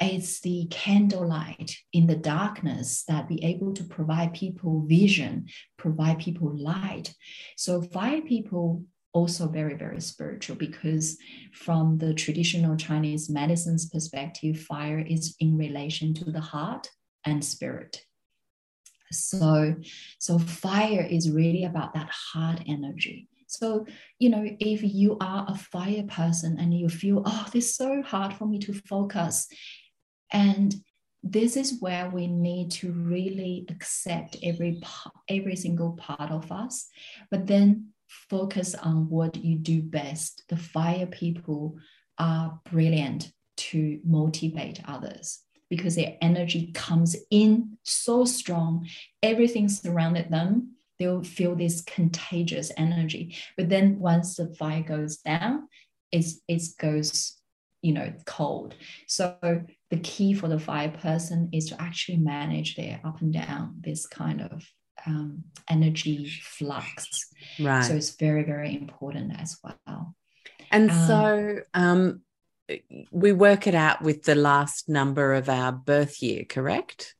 [0.00, 6.56] It's the candlelight in the darkness that be able to provide people vision, provide people
[6.56, 7.14] light.
[7.56, 11.16] So fire people also very very spiritual because
[11.52, 16.90] from the traditional chinese medicine's perspective fire is in relation to the heart
[17.24, 18.04] and spirit
[19.12, 19.74] so
[20.18, 23.28] so fire is really about that heart energy.
[23.46, 23.86] So
[24.18, 28.02] you know if you are a fire person and you feel oh this is so
[28.02, 29.48] hard for me to focus
[30.32, 30.74] and
[31.22, 34.80] this is where we need to really accept every
[35.28, 36.88] every single part of us
[37.30, 40.44] but then focus on what you do best.
[40.48, 41.76] The fire people
[42.18, 48.88] are brilliant to motivate others because their energy comes in so strong,
[49.22, 50.74] everything surrounded them.
[50.98, 53.36] They'll feel this contagious energy.
[53.56, 55.68] But then once the fire goes down,
[56.10, 57.34] it's, it goes,
[57.82, 58.74] you know, cold.
[59.06, 59.36] So
[59.90, 64.06] the key for the fire person is to actually manage their up and down, this
[64.06, 64.66] kind of
[65.06, 67.06] um, energy flux.
[67.60, 67.82] Right.
[67.84, 70.14] So it's very, very important as well.
[70.70, 72.22] And um, so um,
[73.10, 77.14] we work it out with the last number of our birth year, correct?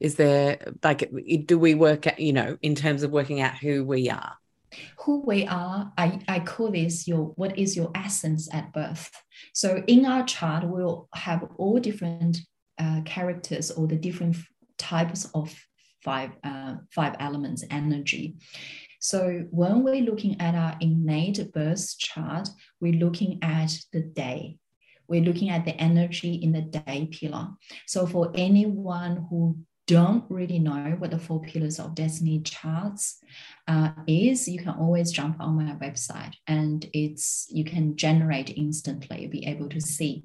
[0.00, 1.10] Is there like,
[1.46, 4.34] do we work at, you know, in terms of working out who we are?
[5.00, 9.10] Who we are, I, I call this your what is your essence at birth.
[9.54, 12.38] So in our chart, we'll have all different
[12.78, 14.36] uh, characters or the different
[14.76, 15.54] types of
[16.02, 18.36] five uh, five elements energy.
[19.06, 22.48] So when we're looking at our innate birth chart,
[22.80, 24.58] we're looking at the day.
[25.06, 27.50] We're looking at the energy in the day pillar.
[27.86, 33.22] So for anyone who don't really know what the four pillars of destiny charts
[33.68, 39.28] uh, is, you can always jump on my website and it's you can generate instantly,
[39.28, 40.24] be able to see.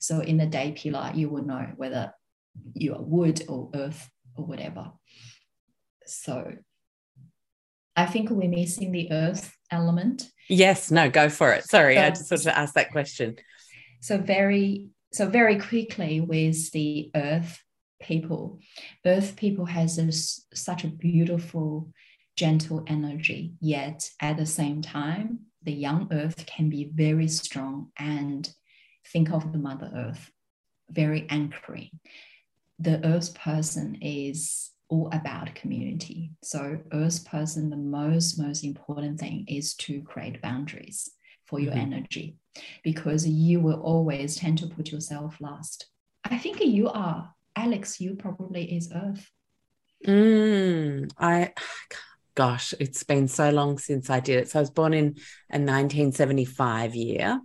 [0.00, 2.14] So in the day pillar, you will know whether
[2.72, 4.90] you are wood or earth or whatever.
[6.06, 6.54] So
[7.96, 10.30] I think we're missing the earth element.
[10.48, 11.64] Yes, no, go for it.
[11.64, 13.36] Sorry, so, I just sort of asked that question.
[14.00, 17.62] So very, so very quickly with the earth
[18.00, 18.60] people,
[19.06, 21.92] earth people has this, such a beautiful,
[22.36, 23.54] gentle energy.
[23.60, 28.50] Yet at the same time, the young earth can be very strong and
[29.12, 30.30] think of the mother earth,
[30.90, 31.90] very anchoring.
[32.78, 36.30] The earth person is all about community.
[36.42, 41.10] So, Earth person, the most, most important thing is to create boundaries
[41.46, 41.94] for your mm-hmm.
[41.94, 42.36] energy
[42.84, 45.86] because you will always tend to put yourself last.
[46.24, 49.30] I think you are, Alex, you probably is Earth.
[50.06, 51.54] Mm, I,
[52.34, 54.50] gosh, it's been so long since I did it.
[54.50, 55.06] So I was born in
[55.50, 57.40] a 1975 year.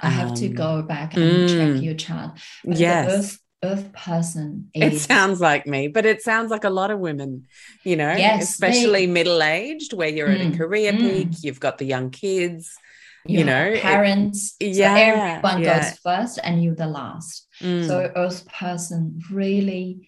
[0.00, 2.40] I have um, to go back and mm, check your chart.
[2.64, 3.38] But yes.
[3.64, 7.46] Earth person is, it sounds like me but it sounds like a lot of women
[7.82, 10.98] you know yes, especially middle aged where you're mm, at a mm, career mm.
[10.98, 12.76] peak you've got the young kids
[13.24, 15.80] you, you know parents it, yeah so everyone yeah.
[15.80, 17.86] goes first and you the last mm.
[17.86, 20.06] so earth person really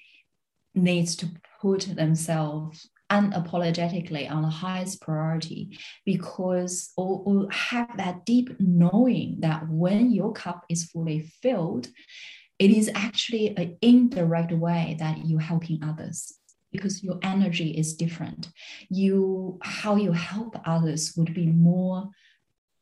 [0.75, 1.27] needs to
[1.61, 9.69] put themselves unapologetically on the highest priority because or, or have that deep knowing that
[9.69, 11.89] when your cup is fully filled
[12.59, 16.39] it is actually an indirect way that you're helping others
[16.73, 18.49] because your energy is different.
[18.89, 22.11] You how you help others would be more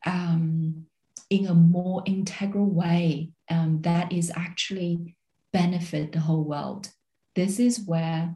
[0.07, 0.87] um,
[1.31, 5.17] in a more integral way um, that is actually
[5.53, 6.91] benefit the whole world
[7.35, 8.35] this is where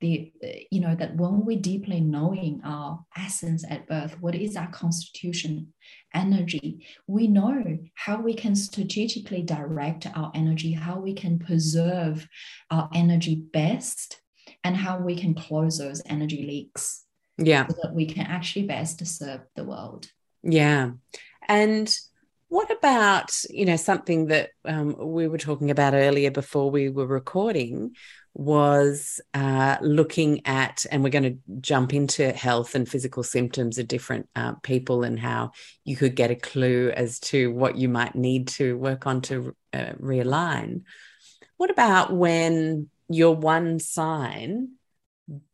[0.00, 0.32] the
[0.70, 5.72] you know that when we deeply knowing our essence at birth what is our constitution
[6.14, 12.28] energy we know how we can strategically direct our energy how we can preserve
[12.70, 14.20] our energy best
[14.64, 17.04] and how we can close those energy leaks
[17.38, 17.66] yeah.
[17.66, 20.06] so that we can actually best serve the world.
[20.42, 20.92] Yeah.
[21.46, 21.96] And
[22.48, 27.06] what about you know something that um, we were talking about earlier before we were
[27.06, 27.94] recording
[28.38, 33.88] was uh, looking at, and we're going to jump into health and physical symptoms of
[33.88, 35.50] different uh, people and how
[35.84, 39.56] you could get a clue as to what you might need to work on to
[39.72, 40.82] uh, realign.
[41.56, 44.74] What about when you're one sign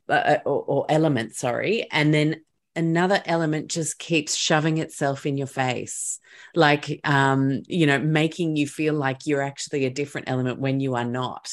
[0.07, 2.43] uh, uh, or, or element, sorry, and then
[2.77, 6.19] another element just keeps shoving itself in your face
[6.57, 10.97] like um you know making you feel like you're actually a different element when you
[10.97, 11.49] are not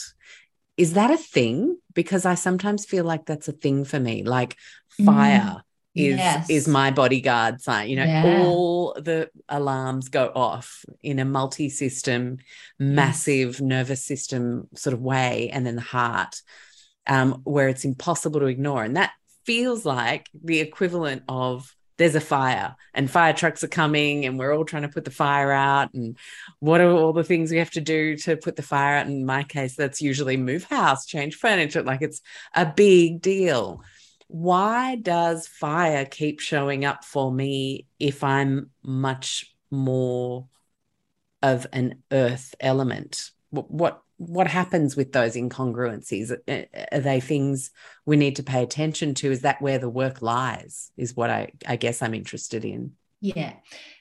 [0.78, 1.78] is that a thing?
[1.94, 4.24] Because I sometimes feel like that's a thing for me.
[4.24, 4.58] Like
[5.06, 5.62] fire mm,
[5.96, 6.50] is yes.
[6.50, 7.90] is my bodyguard sign.
[7.90, 8.44] You know, yeah.
[8.44, 12.38] all the alarms go off in a multi-system,
[12.80, 13.62] massive yes.
[13.62, 16.42] nervous system sort of way, and then the heart,
[17.08, 18.84] um, where it's impossible to ignore.
[18.84, 19.12] And that
[19.46, 24.56] feels like the equivalent of there's a fire and fire trucks are coming and we're
[24.56, 25.94] all trying to put the fire out.
[25.94, 26.18] And
[26.58, 29.06] what are all the things we have to do to put the fire out?
[29.06, 32.22] In my case that's usually move house change furniture like it's
[32.56, 33.84] a big deal.
[34.28, 40.48] Why does fire keep showing up for me if i'm much more
[41.44, 43.30] of an earth element?
[43.52, 44.02] What
[44.48, 46.32] happens with those incongruencies?
[46.32, 47.72] Are they things
[48.06, 49.32] we need to pay attention to?
[49.32, 50.92] Is that where the work lies?
[50.98, 52.94] Is what I, I guess I'm interested in.
[53.22, 53.54] Yeah.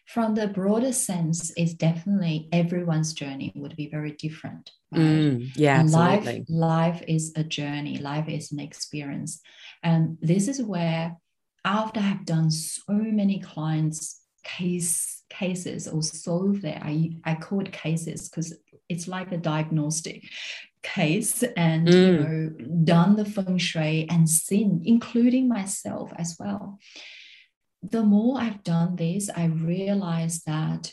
[0.07, 4.71] From the broader sense, it's definitely everyone's journey would be very different.
[4.91, 5.01] Right?
[5.01, 6.45] Mm, yeah, absolutely.
[6.49, 9.41] Life, life is a journey, life is an experience.
[9.83, 11.17] And this is where,
[11.65, 17.71] after I've done so many clients' case cases or solve their, I, I call it
[17.71, 18.53] cases because
[18.91, 20.25] it's like a diagnostic
[20.83, 21.95] case and mm.
[21.95, 26.79] you know done the feng shui and seen including myself as well.
[27.83, 30.93] The more i've done this i realize that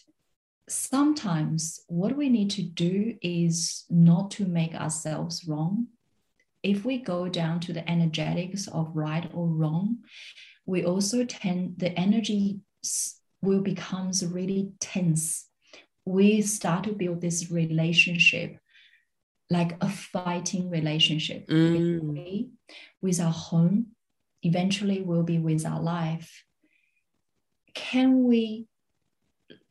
[0.69, 5.87] sometimes what we need to do is not to make ourselves wrong.
[6.63, 9.99] If we go down to the energetics of right or wrong
[10.67, 12.59] we also tend the energy
[13.41, 15.47] will becomes really tense
[16.07, 18.57] we start to build this relationship
[19.49, 21.47] like a fighting relationship.
[21.47, 22.01] Mm.
[22.01, 22.45] with,
[23.01, 23.87] with our home
[24.43, 26.43] eventually will be with our life.
[27.73, 28.67] Can we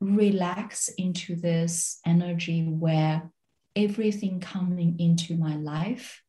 [0.01, 3.31] relax into this energy where
[3.75, 6.23] everything coming into my life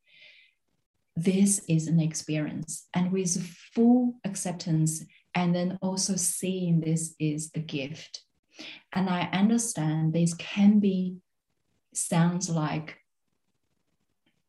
[1.15, 3.41] this is an experience and with
[3.73, 5.03] full acceptance
[5.33, 8.21] and then also seeing this is a gift
[8.93, 11.17] and i understand this can be
[11.93, 12.97] sounds like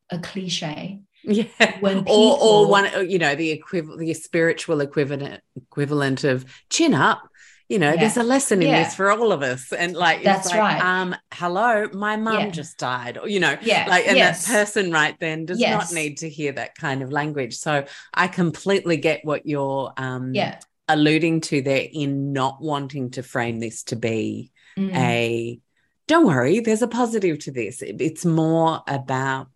[0.09, 1.01] a cliche.
[1.23, 1.45] Yeah.
[1.79, 6.93] When people, or or one you know the equivalent the spiritual equivalent equivalent of chin
[6.93, 7.23] up.
[7.67, 7.97] You know, yeah.
[7.97, 8.83] there's a lesson in yeah.
[8.83, 9.71] this for all of us.
[9.71, 10.81] And like that's like, right.
[10.83, 12.49] Um, hello, my mum yeah.
[12.49, 13.19] just died.
[13.19, 13.85] Or, you know, yeah.
[13.87, 14.47] like and yes.
[14.47, 15.71] that person right then does yes.
[15.71, 17.57] not need to hear that kind of language.
[17.57, 20.57] So I completely get what you're um yeah.
[20.89, 24.93] Alluding to there in not wanting to frame this to be mm.
[24.95, 25.59] a
[26.07, 27.83] don't worry, there's a positive to this.
[27.83, 29.47] It's more about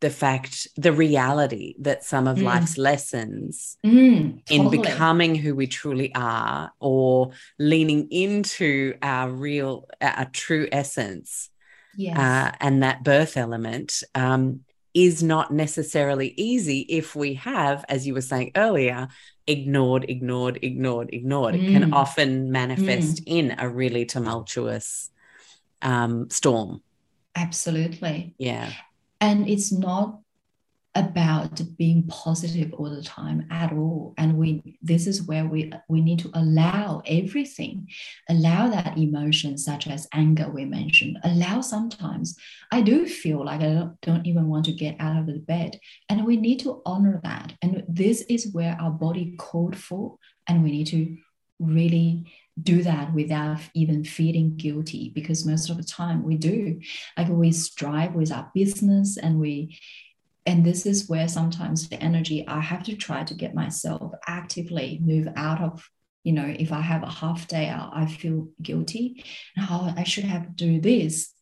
[0.00, 2.44] the fact, the reality that some of mm.
[2.44, 4.64] life's lessons mm, totally.
[4.64, 11.50] in becoming who we truly are or leaning into our real, our true essence
[11.94, 12.18] yes.
[12.18, 14.60] uh, and that birth element um,
[14.94, 19.08] is not necessarily easy if we have, as you were saying earlier,
[19.50, 21.54] ignored, ignored, ignored, ignored.
[21.54, 21.62] Mm.
[21.68, 23.24] It can often manifest mm.
[23.26, 25.10] in a really tumultuous
[25.82, 26.82] um, storm.
[27.34, 28.34] Absolutely.
[28.38, 28.72] Yeah
[29.20, 30.19] and it's not
[30.94, 34.14] about being positive all the time at all.
[34.18, 37.88] And we this is where we we need to allow everything
[38.28, 42.36] allow that emotion such as anger we mentioned allow sometimes
[42.72, 45.80] i do feel like i don't, don't even want to get out of the bed.
[46.08, 47.52] And we need to honor that.
[47.62, 50.16] And this is where our body called for.
[50.46, 51.16] And we need to
[51.58, 56.80] really do that without even feeling guilty because most of the time we do.
[57.16, 59.78] Like we strive with our business and we
[60.50, 65.00] and this is where sometimes the energy i have to try to get myself actively
[65.00, 65.88] move out of
[66.24, 69.24] you know if i have a half day i feel guilty.
[69.56, 71.32] And how i should have to do this.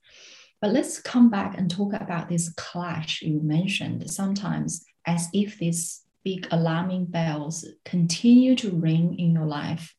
[0.61, 4.11] But let's come back and talk about this clash you mentioned.
[4.11, 9.95] Sometimes as if these big alarming bells continue to ring in your life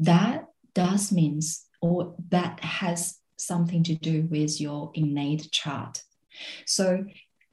[0.00, 0.44] that
[0.74, 6.02] does means or that has something to do with your innate chart.
[6.66, 7.04] So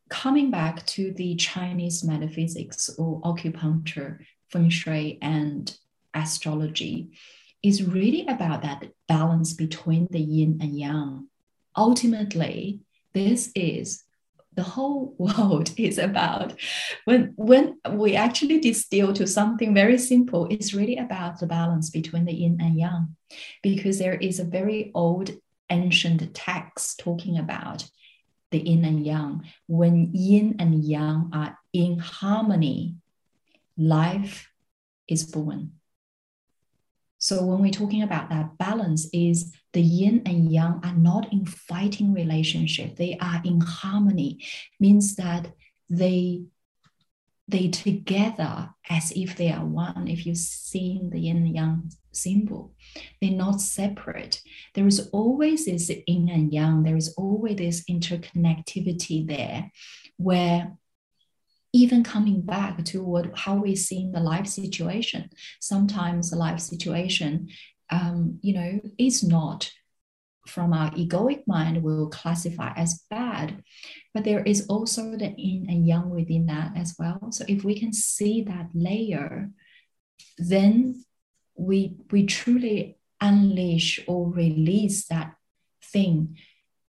[0.10, 5.78] coming back to the Chinese metaphysics or acupuncture, feng shui, and
[6.14, 7.18] astrology,
[7.64, 11.28] is really about that balance between the yin and yang.
[11.76, 12.82] Ultimately,
[13.14, 14.04] this is
[14.54, 16.54] the whole world is about
[17.06, 22.26] when when we actually distill to something very simple it's really about the balance between
[22.26, 23.16] the yin and yang
[23.62, 25.32] because there is a very old
[25.70, 27.84] ancient text talking about
[28.56, 32.96] the yin and yang when yin and yang are in harmony
[33.78, 34.48] life
[35.08, 35.76] is born
[37.20, 41.46] so when we're talking about that balance is the yin and yang are not in
[41.46, 42.96] fighting relationship.
[42.96, 44.46] They are in harmony,
[44.80, 45.52] means that
[45.90, 46.44] they
[47.48, 50.08] they together as if they are one.
[50.08, 52.74] If you're seeing the yin and yang symbol,
[53.22, 54.42] they're not separate.
[54.74, 56.84] There is always this yin and yang.
[56.84, 59.72] There is always this interconnectivity there,
[60.18, 60.78] where
[61.76, 66.60] even coming back to what how we see in the life situation sometimes the life
[66.60, 67.50] situation
[67.90, 69.70] um, you know is not
[70.48, 73.62] from our egoic mind will classify as bad
[74.14, 77.78] but there is also the yin and yang within that as well so if we
[77.78, 79.50] can see that layer
[80.38, 81.04] then
[81.56, 85.36] we we truly unleash or release that
[85.84, 86.38] thing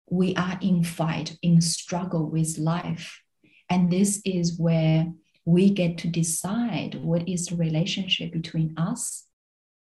[0.10, 3.22] we are in fight in struggle with life
[3.70, 5.08] and this is where
[5.46, 9.26] we get to decide what is the relationship between us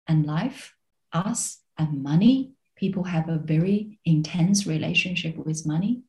[0.06, 0.74] and life
[1.12, 2.52] us and money.
[2.76, 6.02] People have a very intense relationship with money,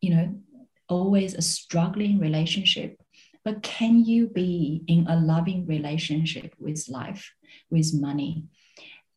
[0.00, 0.34] you know,
[0.88, 3.00] always a struggling relationship.
[3.48, 7.32] But can you be in a loving relationship with life,
[7.70, 8.44] with money?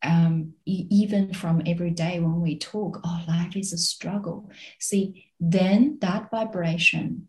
[0.02, 4.50] Um, even from every day when we talk, oh, life is a struggle.
[4.80, 7.28] See, then that vibration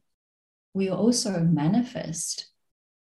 [0.74, 2.48] will also manifest.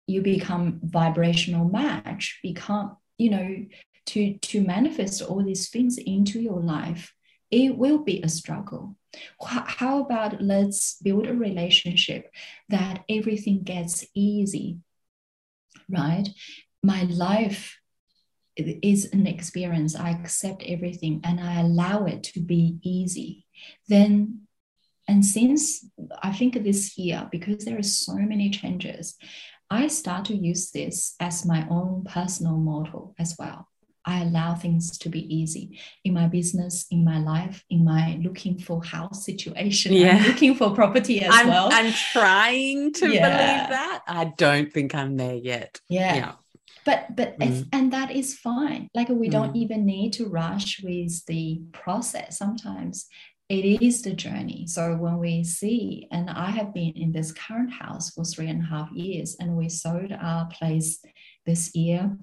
[0.07, 3.67] You become vibrational match, become, you know,
[4.07, 7.13] to, to manifest all these things into your life,
[7.51, 8.97] it will be a struggle.
[9.41, 12.31] How about let's build a relationship
[12.69, 14.79] that everything gets easy,
[15.91, 16.29] right?
[16.83, 17.79] My life
[18.57, 19.97] is an experience.
[19.97, 23.47] I accept everything and I allow it to be easy.
[23.89, 24.43] Then,
[25.09, 25.85] and since
[26.23, 29.17] I think this year, because there are so many changes,
[29.71, 33.69] I start to use this as my own personal motto as well.
[34.05, 38.59] I allow things to be easy in my business, in my life, in my looking
[38.59, 39.93] for house situation.
[39.93, 40.17] Yeah.
[40.17, 41.69] I'm looking for property as I'm, well.
[41.73, 43.29] I'm trying to yeah.
[43.29, 44.03] believe that.
[44.07, 45.81] I don't think I'm there yet.
[45.89, 46.15] Yeah.
[46.15, 46.33] yeah.
[46.85, 47.69] But but mm.
[47.73, 48.89] and that is fine.
[48.93, 49.33] Like we mm.
[49.33, 52.39] don't even need to rush with the process.
[52.39, 53.07] Sometimes
[53.49, 54.67] it is the journey.
[54.67, 58.63] So when we see, and I have been in this current house for three and
[58.63, 61.01] a half years, and we sold our place
[61.47, 62.17] this year.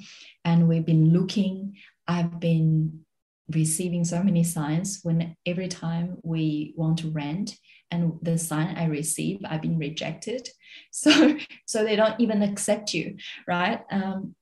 [0.46, 1.76] And we've been looking,
[2.08, 3.06] I've been
[3.50, 7.56] receiving so many signs when every time we want to rent
[7.92, 10.50] and the sign I receive, I've been rejected.
[10.92, 13.18] So, so they don't even accept you,
[13.48, 13.82] right?
[13.92, 14.36] Um,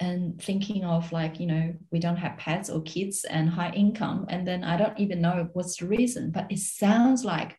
[0.00, 4.26] and thinking of like, you know, we don't have pets or kids and high income.
[4.28, 7.56] And then I don't even know what's the reason, but it sounds like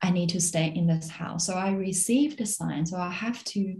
[0.00, 1.46] I need to stay in this house.
[1.46, 2.86] So I received a sign.
[2.86, 3.76] So I have to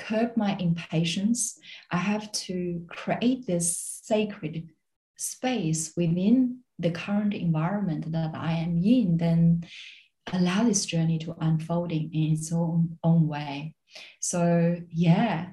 [0.00, 1.58] curb my impatience.
[1.90, 4.68] I have to create this sacred
[5.16, 9.64] space within the current environment that I am in, then
[10.32, 13.74] allow this journey to unfolding in its own, own way.
[14.20, 15.48] So yeah,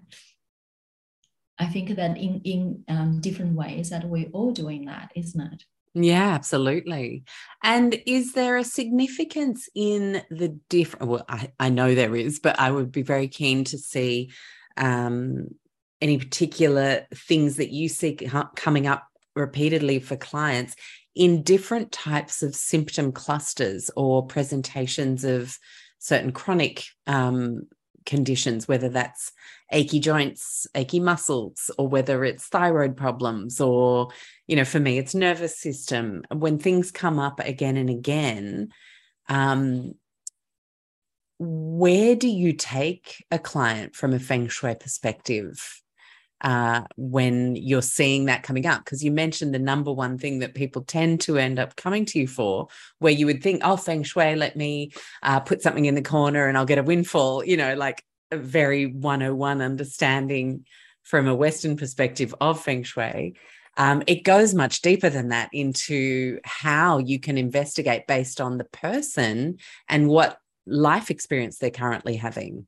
[1.60, 5.64] I think that in in um, different ways that we're all doing that, isn't it?
[6.00, 7.24] Yeah, absolutely.
[7.64, 11.08] And is there a significance in the different?
[11.08, 14.32] Well, I, I know there is, but I would be very keen to see
[14.76, 15.48] um,
[16.00, 18.16] any particular things that you see
[18.56, 20.76] coming up repeatedly for clients
[21.16, 25.58] in different types of symptom clusters or presentations of
[25.98, 27.64] certain chronic um,
[28.08, 29.32] conditions, whether that's
[29.72, 34.08] achy joints, achy muscles, or whether it's thyroid problems, or,
[34.48, 36.24] you know, for me, it's nervous system.
[36.34, 38.70] When things come up again and again,
[39.30, 39.94] um,
[41.38, 45.84] where do you take a client from a feng shui perspective
[46.42, 48.84] uh, when you're seeing that coming up?
[48.84, 52.20] Because you mentioned the number one thing that people tend to end up coming to
[52.20, 52.68] you for,
[53.00, 54.92] where you would think, oh, feng shui, let me
[55.24, 58.38] uh, put something in the corner and I'll get a windfall, you know, like a
[58.38, 60.66] very 101 understanding
[61.04, 63.36] from a Western perspective of feng shui.
[63.78, 68.64] Um, it goes much deeper than that into how you can investigate based on the
[68.64, 69.58] person
[69.88, 72.68] and what life experience they're currently having.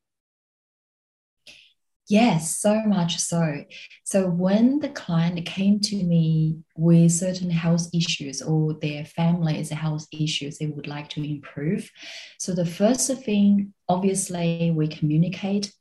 [2.10, 3.66] Yes, so much so.
[4.04, 10.08] So when the client came to me with certain health issues or their family's health
[10.12, 11.88] issues they would like to improve,
[12.40, 15.72] so the first thing, obviously, we communicate.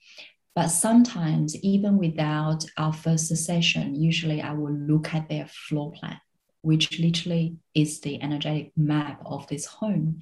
[0.54, 6.20] But sometimes, even without our first session, usually I will look at their floor plan,
[6.60, 10.18] which literally is the energetic map of this home.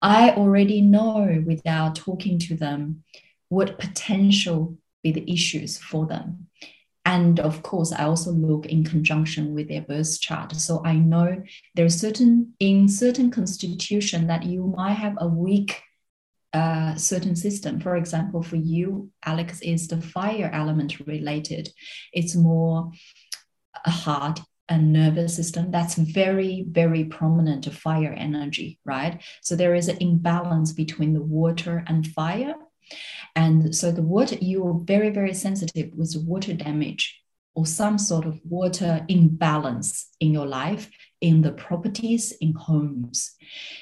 [0.00, 3.04] I already know without talking to them
[3.50, 6.48] what potential be the issues for them.
[7.04, 10.54] And of course, I also look in conjunction with their birth chart.
[10.54, 11.42] So I know
[11.74, 15.82] there's certain in certain constitution that you might have a weak
[16.52, 17.80] uh, certain system.
[17.80, 21.70] For example, for you, Alex, is the fire element related.
[22.12, 22.92] It's more
[23.84, 29.88] a heart and nervous system that's very very prominent fire energy right so there is
[29.88, 32.54] an imbalance between the water and fire
[33.34, 37.18] and so the water, you are very, very sensitive with water damage
[37.54, 40.90] or some sort of water imbalance in your life,
[41.20, 43.32] in the properties, in homes.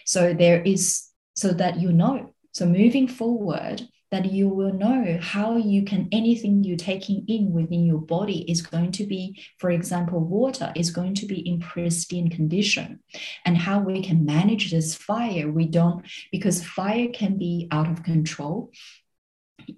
[0.05, 2.35] So there is, so that you know.
[2.53, 7.85] So moving forward, that you will know how you can anything you're taking in within
[7.85, 12.29] your body is going to be for example water is going to be in pristine
[12.29, 13.01] condition
[13.45, 18.03] and how we can manage this fire we don't because fire can be out of
[18.03, 18.71] control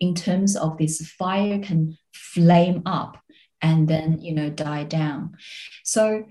[0.01, 3.19] in terms of this fire can flame up
[3.61, 5.37] and then you know die down
[5.85, 6.25] so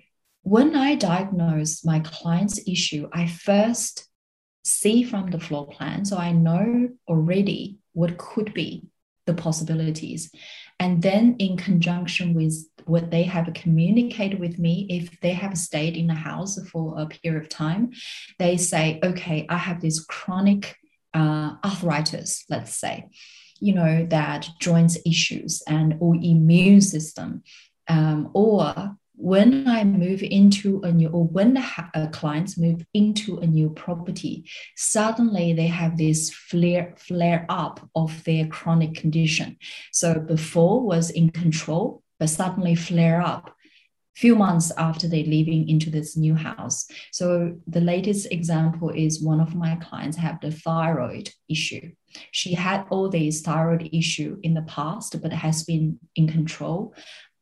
[0.44, 4.08] when I diagnose my client's issue, I first
[4.64, 6.06] see from the floor plan.
[6.06, 8.86] So I know already what could be
[9.26, 10.32] the possibilities.
[10.80, 15.96] And then, in conjunction with what they have communicated with me, if they have stayed
[15.96, 17.92] in the house for a period of time,
[18.40, 20.76] they say, okay, I have this chronic
[21.14, 23.10] uh, arthritis, let's say,
[23.60, 27.44] you know, that joints issues and or immune system,
[27.88, 31.64] um, or when I move into a new, or when the
[31.94, 38.24] uh, clients move into a new property, suddenly they have this flare, flare up of
[38.24, 39.58] their chronic condition.
[39.92, 43.56] So before was in control, but suddenly flare up
[44.16, 46.86] few months after they leaving into this new house.
[47.12, 51.92] So the latest example is one of my clients have the thyroid issue.
[52.32, 56.94] She had all these thyroid issue in the past, but has been in control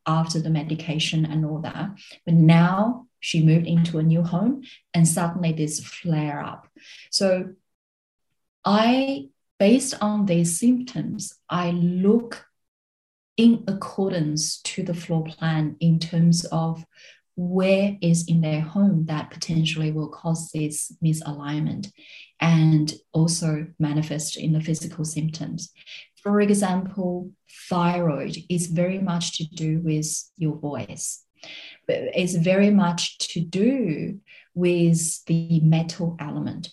[0.05, 1.91] after the medication and all that.
[2.25, 6.67] But now she moved into a new home and suddenly this flare up.
[7.11, 7.53] So
[8.65, 12.45] I, based on these symptoms, I look
[13.37, 16.85] in accordance to the floor plan in terms of
[17.35, 21.89] where is in their home that potentially will cause this misalignment
[22.41, 25.71] and also manifest in the physical symptoms.
[26.23, 27.31] For example,
[27.69, 30.07] thyroid is very much to do with
[30.37, 31.23] your voice.
[31.87, 34.19] It's very much to do
[34.53, 36.69] with the metal element.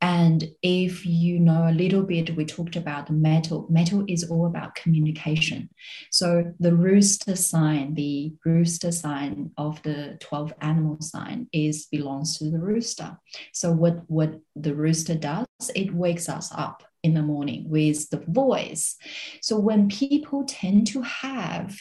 [0.00, 3.66] And if you know a little bit, we talked about the metal.
[3.70, 5.70] Metal is all about communication.
[6.10, 12.50] So the rooster sign, the rooster sign of the 12 animal sign is belongs to
[12.50, 13.18] the rooster.
[13.52, 18.22] So what, what the rooster does, it wakes us up in the morning with the
[18.26, 18.96] voice.
[19.40, 21.80] So when people tend to have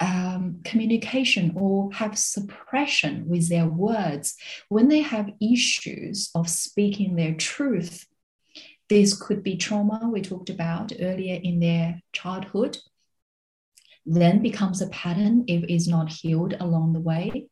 [0.00, 4.36] um, communication or have suppression with their words,
[4.68, 8.06] when they have issues of speaking their truth,
[8.88, 12.78] this could be trauma we talked about earlier in their childhood,
[14.04, 17.48] then becomes a pattern if it's not healed along the way.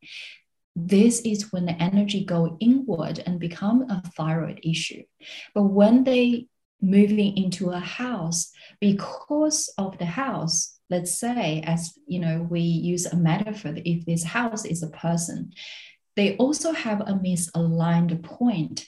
[0.75, 5.03] This is when the energy go inward and become a thyroid issue.
[5.55, 6.48] But when they
[6.81, 8.51] moving into a house.
[8.79, 14.23] Because of the house let's say as you know we use a metaphor if this
[14.23, 15.51] house is a person
[16.15, 18.87] they also have a misaligned point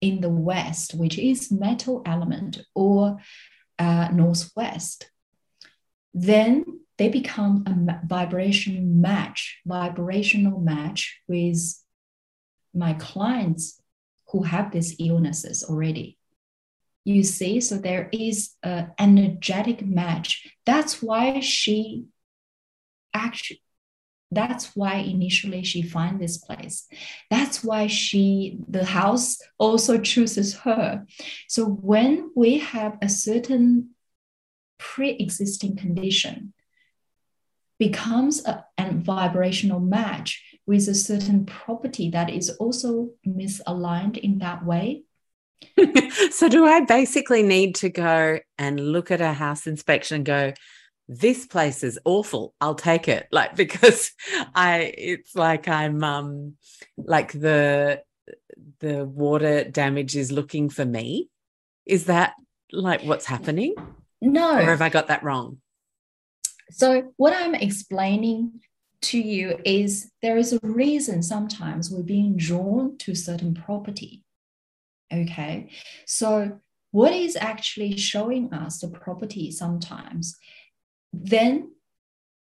[0.00, 3.18] in the west which is metal element or
[3.80, 5.10] uh, northwest.
[6.12, 6.64] Then
[6.98, 11.58] they become a vibration match vibrational match with
[12.74, 13.80] my clients
[14.28, 16.18] who have these illnesses already
[17.04, 17.60] you see.
[17.60, 20.46] So there is an energetic match.
[20.66, 22.06] That's why she
[23.14, 23.62] actually
[24.32, 26.86] that's why initially she find this place.
[27.30, 31.04] That's why she the house also chooses her.
[31.48, 33.90] So when we have a certain
[34.78, 36.52] pre-existing condition
[37.78, 44.64] becomes a, a vibrational match with a certain property that is also misaligned in that
[44.64, 45.02] way
[46.30, 50.52] so do I basically need to go and look at a house inspection and go,
[51.08, 52.54] this place is awful.
[52.60, 53.26] I'll take it.
[53.32, 54.12] Like because
[54.54, 56.54] I it's like I'm um
[56.96, 58.02] like the
[58.80, 61.28] the water damage is looking for me.
[61.86, 62.34] Is that
[62.72, 63.74] like what's happening?
[64.20, 64.56] No.
[64.56, 65.58] Or have I got that wrong?
[66.70, 68.60] So what I'm explaining
[69.02, 74.22] to you is there is a reason sometimes we're being drawn to certain property
[75.12, 75.70] Okay.
[76.06, 76.60] So,
[76.92, 80.36] what is actually showing us the property sometimes?
[81.12, 81.72] Then,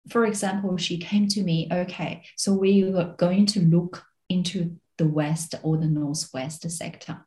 [0.09, 5.07] for example, she came to me, okay, so we were going to look into the
[5.07, 7.25] west or the northwest sector.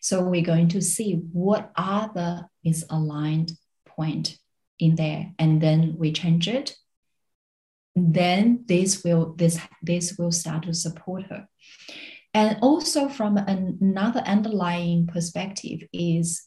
[0.00, 3.52] So we're going to see what are the misaligned
[3.86, 4.38] point
[4.78, 6.76] in there, and then we change it.
[7.94, 11.46] Then this will this this will start to support her.
[12.34, 16.46] And also from another underlying perspective is,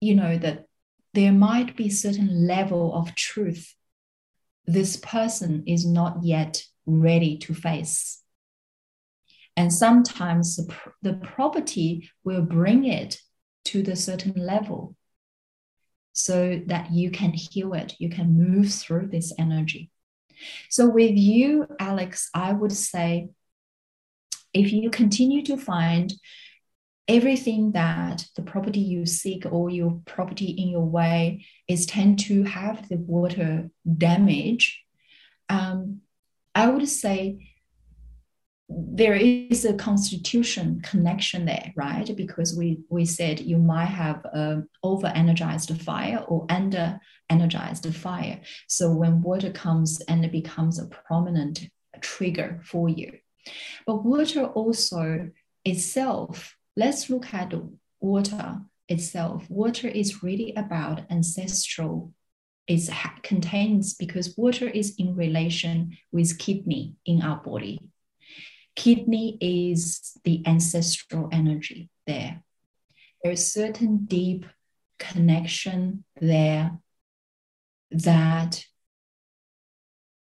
[0.00, 0.66] you know, that
[1.14, 3.74] there might be certain level of truth
[4.66, 8.22] this person is not yet ready to face.
[9.56, 13.18] And sometimes the, the property will bring it
[13.66, 14.96] to the certain level
[16.12, 19.90] so that you can heal it, you can move through this energy.
[20.68, 23.28] So, with you, Alex, I would say
[24.54, 26.14] if you continue to find
[27.06, 32.44] everything that the property you seek or your property in your way is tend to
[32.44, 34.82] have the water damage,
[35.48, 36.00] um,
[36.54, 37.50] I would say
[38.68, 42.16] there is a constitution connection there, right?
[42.16, 46.98] Because we we said you might have a over energized fire or under
[47.28, 48.40] energized fire.
[48.68, 51.68] So when water comes and it becomes a prominent
[52.00, 53.18] trigger for you.
[53.86, 55.30] But water also
[55.64, 57.54] itself, let's look at
[58.00, 59.48] water itself.
[59.50, 62.12] Water is really about ancestral
[62.66, 62.88] it
[63.22, 67.78] contains because water is in relation with kidney in our body
[68.76, 72.42] Kidney is the ancestral energy there.
[73.22, 74.46] There's certain deep
[74.98, 76.78] connection there
[77.90, 78.64] that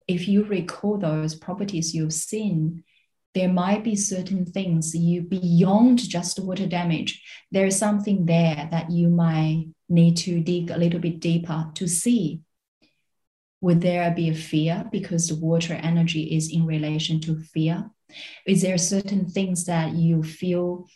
[0.06, 2.84] if you recall those properties you've seen,
[3.34, 7.22] there might be certain things you beyond just water damage.
[7.50, 12.40] There's something there that you might need to dig a little bit deeper to see.
[13.62, 17.90] Would there be a fear because the water energy is in relation to fear?
[18.46, 20.86] Is there certain things that you feel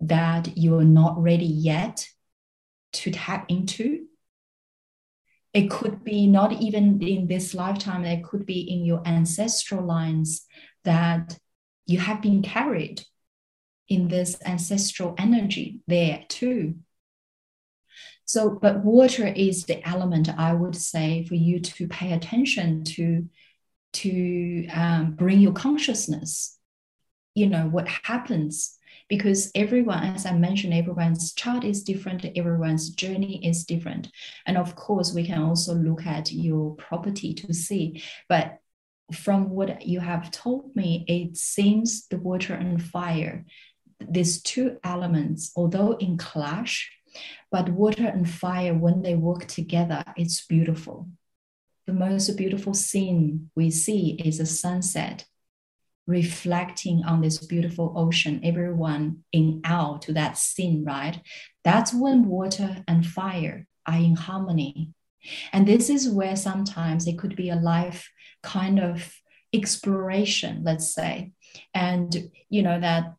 [0.00, 2.06] that you're not ready yet
[2.92, 4.06] to tap into?
[5.52, 10.46] It could be not even in this lifetime, it could be in your ancestral lines
[10.84, 11.36] that
[11.90, 13.02] you have been carried
[13.88, 16.76] in this ancestral energy there too.
[18.24, 23.28] So, but water is the element I would say for you to pay attention to,
[23.94, 26.56] to um, bring your consciousness
[27.34, 28.76] you know what happens.
[29.08, 34.08] Because everyone as i mentioned everyone's chart is different everyone's journey is different.
[34.46, 38.02] And of course we can also look at your property to see.
[38.28, 38.58] But
[39.14, 43.44] from what you have told me it seems the water and fire
[44.08, 46.90] these two elements although in clash
[47.50, 51.08] but water and fire when they work together it's beautiful
[51.86, 55.26] the most beautiful scene we see is a sunset
[56.10, 61.20] reflecting on this beautiful ocean, everyone in awe to that scene, right?
[61.62, 64.90] That's when water and fire are in harmony.
[65.52, 68.10] And this is where sometimes it could be a life
[68.42, 69.12] kind of
[69.52, 71.32] exploration, let's say.
[71.74, 73.14] And you know that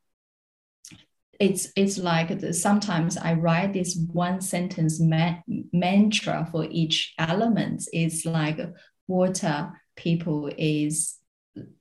[1.40, 5.40] it's it's like sometimes I write this one sentence ma-
[5.74, 7.84] mantra for each element.
[7.92, 8.60] It's like
[9.08, 11.18] water people is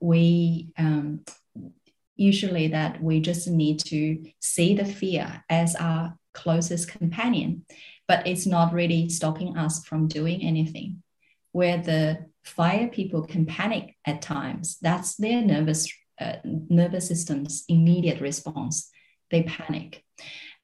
[0.00, 1.20] we um,
[2.16, 7.64] usually that we just need to see the fear as our closest companion,
[8.08, 11.02] but it's not really stopping us from doing anything.
[11.52, 18.20] Where the fire people can panic at times, that's their nervous uh, nervous system's immediate
[18.20, 18.90] response.
[19.30, 20.04] They panic.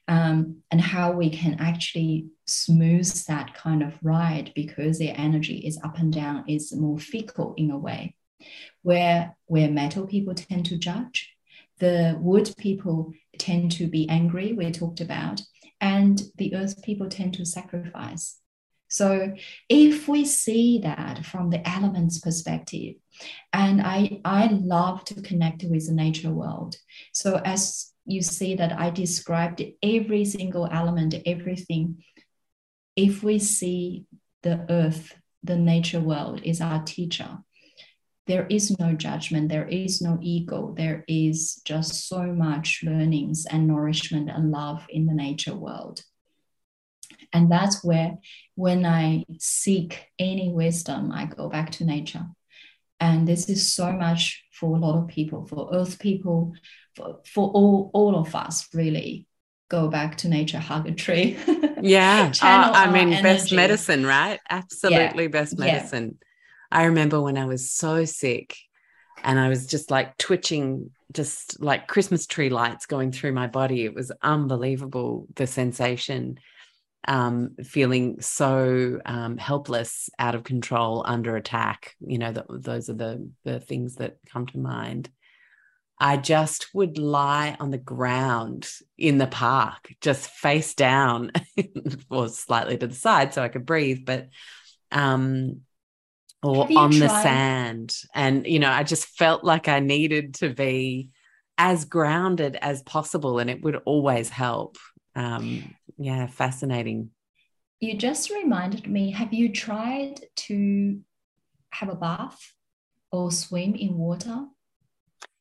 [0.08, 5.80] Um, and how we can actually smooth that kind of ride because their energy is
[5.82, 8.14] up and down, is more fickle in a way
[8.82, 11.34] where where metal people tend to judge
[11.78, 15.40] the wood people tend to be angry we talked about
[15.80, 18.38] and the earth people tend to sacrifice.
[18.88, 19.34] So
[19.68, 22.94] if we see that from the elements perspective
[23.52, 26.76] and i i love to connect with the nature world.
[27.12, 32.02] So as you see that i described every single element everything
[32.94, 34.06] if we see
[34.42, 37.38] the earth the nature world is our teacher
[38.26, 43.68] there is no judgment, there is no ego, there is just so much learnings and
[43.68, 46.02] nourishment and love in the nature world.
[47.32, 48.18] And that's where,
[48.56, 52.26] when I seek any wisdom, I go back to nature.
[52.98, 56.54] And this is so much for a lot of people, for earth people,
[56.96, 59.26] for, for all, all of us, really.
[59.68, 61.36] Go back to nature, hug a tree.
[61.80, 62.32] yeah.
[62.40, 63.22] uh, I mean, energy.
[63.22, 64.38] best medicine, right?
[64.48, 65.28] Absolutely yeah.
[65.28, 66.16] best medicine.
[66.20, 66.25] Yeah
[66.70, 68.56] I remember when I was so sick
[69.22, 73.84] and I was just like twitching, just like Christmas tree lights going through my body.
[73.84, 76.38] It was unbelievable, the sensation,
[77.08, 81.94] um, feeling so um, helpless, out of control, under attack.
[82.00, 85.10] You know, the, those are the, the things that come to mind.
[85.98, 91.32] I just would lie on the ground in the park, just face down
[92.10, 94.04] or slightly to the side so I could breathe.
[94.04, 94.28] But
[94.92, 95.62] um,
[96.42, 97.00] or on tried?
[97.00, 97.96] the sand.
[98.14, 101.10] And, you know, I just felt like I needed to be
[101.58, 104.76] as grounded as possible and it would always help.
[105.14, 107.10] Um, yeah, fascinating.
[107.80, 111.00] You just reminded me have you tried to
[111.70, 112.52] have a bath
[113.10, 114.46] or swim in water?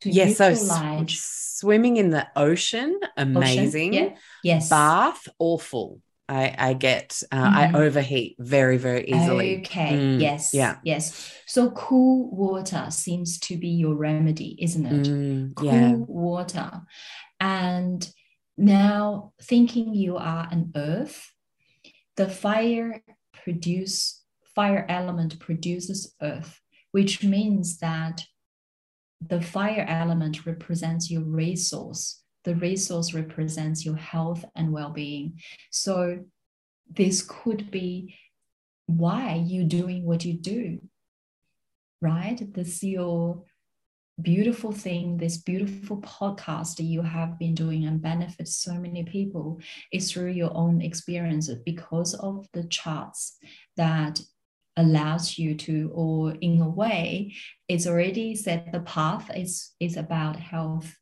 [0.04, 3.94] yes, yeah, so swimming in the ocean, amazing.
[3.96, 4.18] Ocean, yeah.
[4.44, 4.70] Yes.
[4.70, 6.02] Bath, awful.
[6.28, 7.54] I, I get, uh, mm.
[7.56, 7.76] I mm-hmm.
[7.76, 9.60] overheat very, very easily.
[9.60, 9.94] Okay.
[9.94, 10.22] Mm.
[10.22, 10.54] Yes.
[10.54, 10.78] Yeah.
[10.84, 11.34] Yes.
[11.46, 15.08] So cool water seems to be your remedy, isn't it?
[15.08, 15.56] Mm.
[15.56, 15.94] Cool yeah.
[15.94, 16.82] water.
[17.40, 18.10] And
[18.58, 21.32] now thinking you are an earth,
[22.16, 23.04] the fire
[23.44, 24.24] produce
[24.56, 26.62] fire element produces earth,
[26.92, 28.24] which means that
[29.22, 35.40] the fire element represents your resource the resource represents your health and well-being.
[35.72, 36.24] So
[36.90, 38.16] this could be
[38.86, 40.80] why you're doing what you do
[42.02, 42.54] right?
[42.54, 43.44] This your
[44.22, 49.60] beautiful thing this beautiful podcast that you have been doing and benefits so many people
[49.92, 53.38] is through your own experience because of the charts
[53.76, 54.22] that
[54.78, 57.34] allows you to or in a way
[57.68, 60.96] it's already set the path is is about health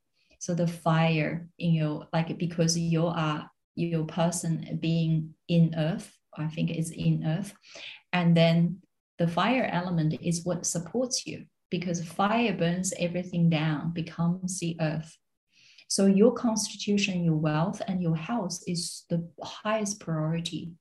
[0.43, 6.47] so the fire in your like because you are your person being in earth i
[6.47, 7.53] think it's in earth
[8.11, 8.77] and then
[9.19, 15.17] the fire element is what supports you because fire burns everything down becomes the earth.
[15.87, 20.73] So your constitution your wealth and your health is the highest priority.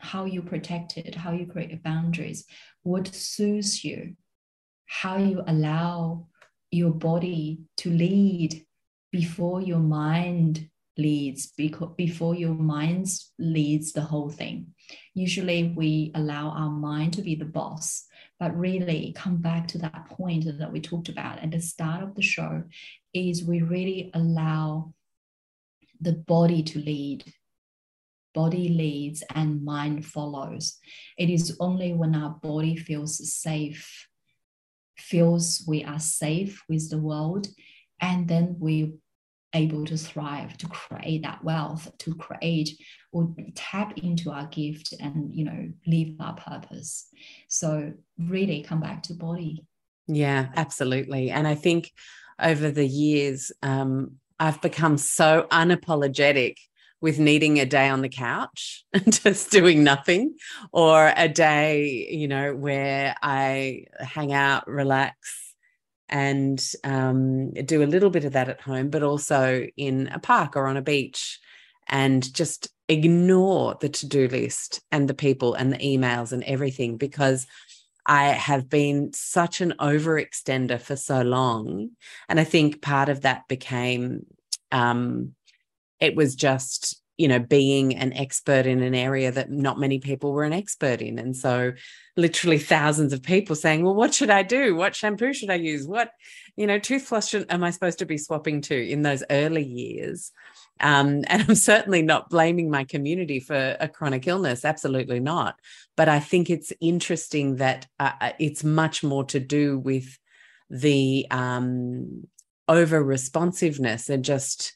[0.00, 2.44] How you protect it how you create boundaries
[2.84, 4.14] what suits you
[4.86, 6.28] how you allow
[6.70, 8.64] your body to lead
[9.10, 13.06] before your mind leads because before your mind
[13.38, 14.74] leads the whole thing.
[15.14, 18.08] Usually we allow our mind to be the boss
[18.38, 22.14] but really come back to that point that we talked about at the start of
[22.14, 22.62] the show
[23.12, 24.92] is we really allow
[26.00, 27.24] the body to lead.
[28.34, 30.78] Body leads and mind follows.
[31.16, 34.07] It is only when our body feels safe
[35.00, 37.46] feels we are safe with the world
[38.00, 38.94] and then we
[39.54, 42.78] able to thrive to create that wealth to create
[43.12, 47.08] or tap into our gift and you know live our purpose.
[47.48, 49.64] So really come back to body.
[50.06, 51.30] Yeah absolutely.
[51.30, 51.92] And i think
[52.40, 56.56] over the years um, i've become so unapologetic
[57.00, 60.34] with needing a day on the couch and just doing nothing
[60.72, 65.48] or a day you know where i hang out relax
[66.08, 70.56] and um, do a little bit of that at home, but also in a park
[70.56, 71.38] or on a beach
[71.86, 76.96] and just ignore the to do list and the people and the emails and everything
[76.96, 77.46] because
[78.06, 81.90] I have been such an overextender for so long.
[82.28, 84.24] And I think part of that became
[84.72, 85.34] um,
[86.00, 90.32] it was just you know being an expert in an area that not many people
[90.32, 91.18] were an expert in.
[91.18, 91.72] And so
[92.16, 94.74] literally thousands of people saying well what should i do?
[94.74, 95.86] What shampoo should i use?
[95.86, 96.12] What
[96.56, 100.32] you know toothbrush am i supposed to be swapping to in those early years?
[100.80, 105.56] Um, and i'm certainly not blaming my community for a chronic illness absolutely not.
[105.96, 110.18] But i think it's interesting that uh, uh it's much more to do with
[110.70, 112.26] the um,
[112.68, 114.74] over responsiveness and just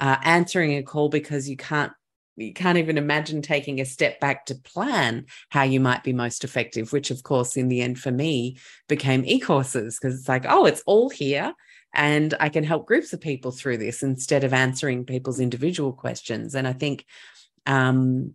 [0.00, 1.92] uh, answering a call because you can't
[2.36, 6.42] you can't even imagine taking a step back to plan how you might be most
[6.44, 8.56] effective which of course in the end for me
[8.88, 11.52] became e-courses because it's like oh it's all here
[11.94, 16.54] and i can help groups of people through this instead of answering people's individual questions.
[16.54, 17.04] And i think
[17.66, 18.34] um,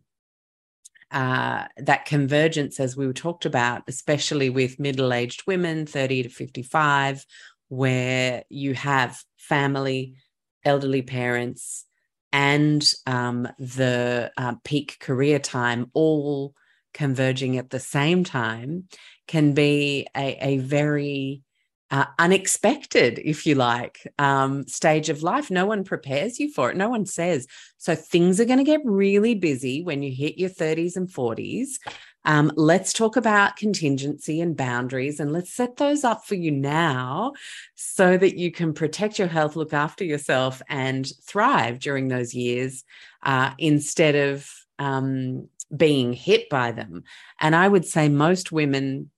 [1.11, 7.25] uh, that convergence as we talked about especially with middle-aged women 30 to 55
[7.67, 10.15] where you have family
[10.63, 11.85] elderly parents,
[12.31, 16.53] and um, the uh, peak career time all
[16.93, 18.87] converging at the same time
[19.27, 21.43] can be a, a very
[21.91, 25.49] uh, unexpected, if you like, um, stage of life.
[25.49, 26.77] No one prepares you for it.
[26.77, 27.47] No one says.
[27.77, 31.79] So things are going to get really busy when you hit your 30s and 40s.
[32.25, 37.33] Um, let's talk about contingency and boundaries and let's set those up for you now
[37.75, 42.83] so that you can protect your health, look after yourself, and thrive during those years
[43.23, 44.49] uh, instead of
[44.79, 47.03] um, being hit by them.
[47.39, 49.09] And I would say most women,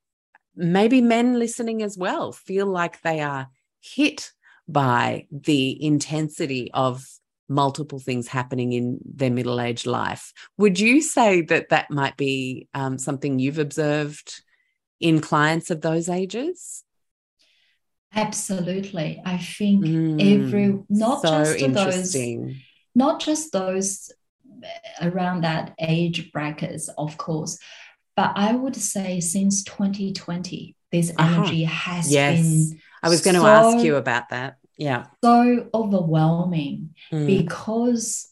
[0.55, 3.47] maybe men listening as well, feel like they are
[3.79, 4.31] hit
[4.67, 7.05] by the intensity of
[7.51, 10.33] multiple things happening in their middle aged life.
[10.57, 14.41] Would you say that that might be um, something you've observed
[14.99, 16.83] in clients of those ages?
[18.15, 19.21] Absolutely.
[19.25, 22.15] I think mm, every not so just those
[22.93, 24.11] not just those
[25.01, 27.57] around that age brackets, of course,
[28.15, 31.41] but I would say since 2020, this uh-huh.
[31.41, 31.91] energy uh-huh.
[31.91, 32.41] has yes.
[32.41, 32.81] been.
[33.01, 37.27] I was going to so, ask you about that yeah so overwhelming mm.
[37.27, 38.31] because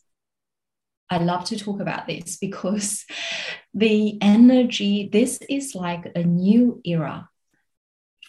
[1.10, 3.06] I love to talk about this because
[3.74, 7.30] the energy, this is like a new era.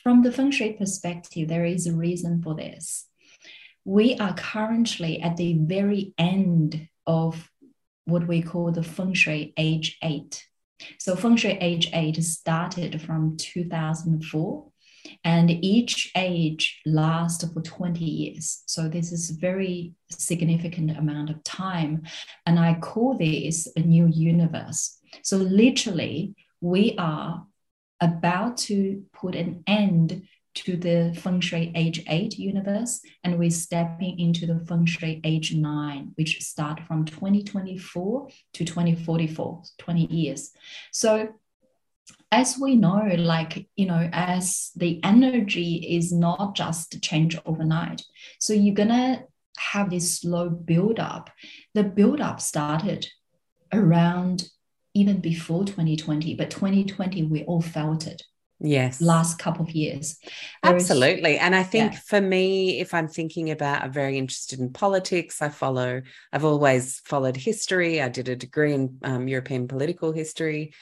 [0.02, 3.06] From the feng shui perspective, there is a reason for this.
[3.84, 7.50] We are currently at the very end of
[8.06, 10.46] what we call the feng shui age eight.
[10.98, 14.69] So, feng shui age eight started from 2004
[15.24, 18.62] and each age lasts for 20 years.
[18.66, 22.02] So this is a very significant amount of time
[22.46, 24.98] and i call this a new universe.
[25.22, 27.46] So literally we are
[28.00, 34.18] about to put an end to the feng shui age 8 universe and we're stepping
[34.18, 40.50] into the feng shui age 9 which start from 2024 to 2044 20 years.
[40.92, 41.28] So
[42.32, 48.02] as we know, like, you know, as the energy is not just change overnight.
[48.38, 49.24] So you're going to
[49.58, 51.30] have this slow build up.
[51.74, 53.08] The build up started
[53.72, 54.48] around
[54.94, 58.22] even before 2020, but 2020, we all felt it.
[58.62, 59.00] Yes.
[59.00, 60.18] Last couple of years.
[60.62, 61.38] Absolutely.
[61.38, 61.98] And I think yeah.
[62.06, 65.40] for me, if I'm thinking about, I'm very interested in politics.
[65.40, 66.02] I follow,
[66.32, 68.02] I've always followed history.
[68.02, 70.74] I did a degree in um, European political history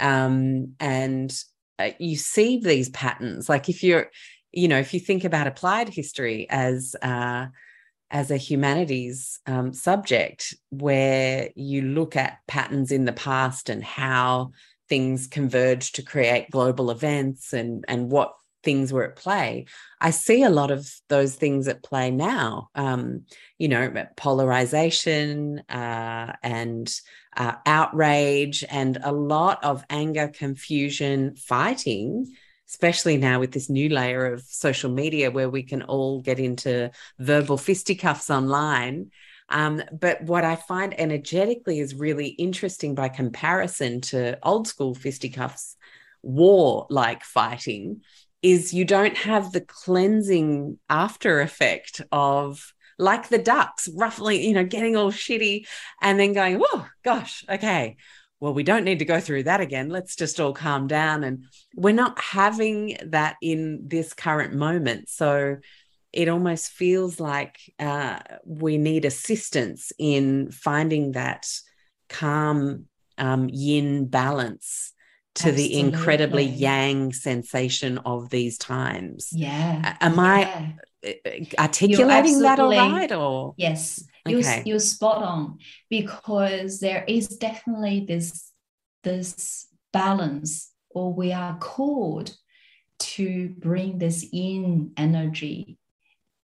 [0.00, 1.32] um, and
[1.78, 3.48] uh, you see these patterns.
[3.48, 4.10] Like if you're
[4.52, 7.46] you know if you think about applied history as uh,
[8.10, 14.50] as a humanities um, subject where you look at patterns in the past and how
[14.88, 19.64] things converge to create global events and and what things were at play
[20.02, 22.68] i see a lot of those things at play now.
[22.74, 23.22] Um,
[23.58, 26.92] you know polarization uh, and
[27.36, 32.34] uh, outrage and a lot of anger, confusion, fighting,
[32.68, 36.90] especially now with this new layer of social media where we can all get into
[37.18, 39.10] verbal fisticuffs online.
[39.48, 45.76] Um, but what I find energetically is really interesting by comparison to old school fisticuffs,
[46.22, 48.02] war like fighting,
[48.42, 54.64] is you don't have the cleansing after effect of like the ducks, roughly, you know,
[54.64, 55.66] getting all shitty
[56.02, 57.96] and then going, oh, gosh, okay.
[58.40, 59.88] Well, we don't need to go through that again.
[59.90, 61.24] Let's just all calm down.
[61.24, 61.44] And
[61.74, 65.08] we're not having that in this current moment.
[65.08, 65.56] So
[66.12, 71.46] it almost feels like uh, we need assistance in finding that
[72.08, 72.86] calm
[73.18, 74.92] um, yin balance
[75.36, 75.68] to Absolutely.
[75.68, 79.28] the incredibly yang sensation of these times.
[79.32, 79.96] Yeah.
[80.00, 80.22] Am yeah.
[80.22, 80.74] I
[81.04, 81.10] Uh,
[81.58, 83.54] articulating that all right or?
[83.56, 84.04] Yes.
[84.28, 84.58] Okay.
[84.58, 88.52] you, you're spot on because there is definitely this
[89.02, 92.36] this balance or we are called
[92.98, 95.78] to bring this in energy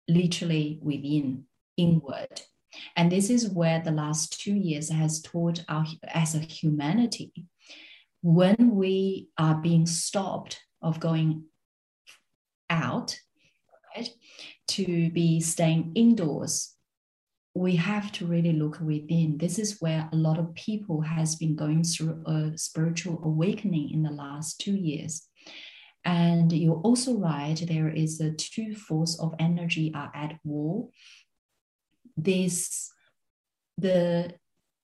[0.08, 1.44] literally within
[1.76, 2.40] inward.
[2.96, 7.32] And this is where the last two years has taught our as a humanity
[8.22, 11.44] when we are being stopped of going
[12.70, 13.18] out
[14.68, 16.74] to be staying indoors,
[17.54, 19.38] we have to really look within.
[19.38, 24.02] This is where a lot of people has been going through a spiritual awakening in
[24.02, 25.26] the last two years.
[26.04, 30.88] And you're also right, there is a two force of energy are at war.
[32.16, 32.90] This
[33.76, 34.34] the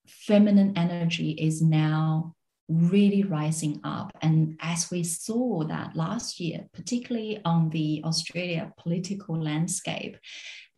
[0.07, 2.35] feminine energy is now
[2.69, 4.11] really rising up.
[4.23, 10.17] And as we saw that last year, particularly on the Australia political landscape,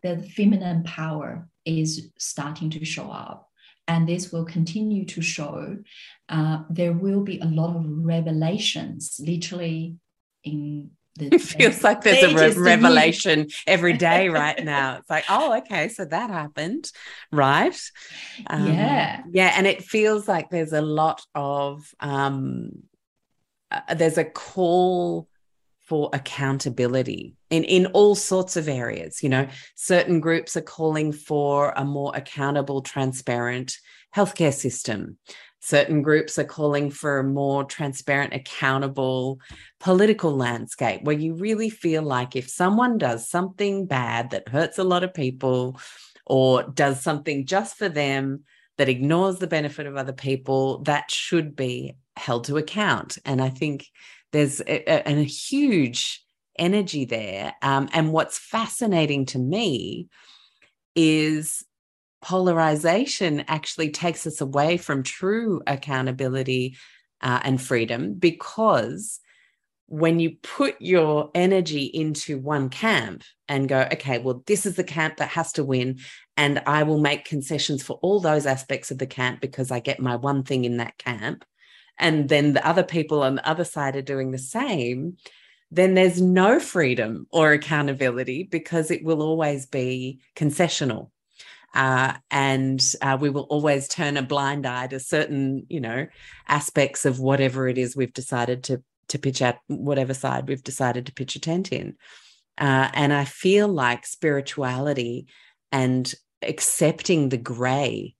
[0.02, 3.48] the feminine power is starting to show up.
[3.88, 5.76] And this will continue to show.
[6.28, 9.96] Uh, there will be a lot of revelations, literally
[10.42, 10.90] in
[11.20, 14.98] it feels like there's a re- revelation every day right now.
[14.98, 16.90] It's like, oh, okay, so that happened,
[17.32, 17.78] right?
[18.48, 22.70] Um, yeah, yeah, and it feels like there's a lot of um,
[23.70, 25.28] uh, there's a call
[25.80, 29.22] for accountability in in all sorts of areas.
[29.22, 33.76] You know, certain groups are calling for a more accountable, transparent
[34.14, 35.18] healthcare system
[35.60, 39.40] certain groups are calling for a more transparent, accountable
[39.80, 44.84] political landscape where you really feel like if someone does something bad that hurts a
[44.84, 45.78] lot of people
[46.26, 48.44] or does something just for them
[48.78, 53.18] that ignores the benefit of other people, that should be held to account.
[53.24, 53.86] And I think
[54.32, 56.22] there's a, a, a huge
[56.58, 57.54] energy there.
[57.62, 60.08] Um, and what's fascinating to me
[60.94, 61.64] is
[62.26, 66.76] polarization actually takes us away from true accountability
[67.20, 69.20] uh, and freedom because
[69.86, 74.82] when you put your energy into one camp and go, okay, well, this is the
[74.82, 76.00] camp that has to win.
[76.36, 80.00] And I will make concessions for all those aspects of the camp because I get
[80.00, 81.44] my one thing in that camp.
[81.96, 85.16] And then the other people on the other side are doing the same.
[85.70, 91.10] Then there's no freedom or accountability because it will always be concessional.
[91.76, 96.06] Uh, and uh, we will always turn a blind eye to certain, you know,
[96.48, 101.06] aspects of whatever it is we've decided to to pitch at whatever side we've decided
[101.06, 101.94] to pitch a tent in.
[102.58, 105.26] Uh, and I feel like spirituality
[105.70, 106.12] and
[106.42, 108.16] accepting the gray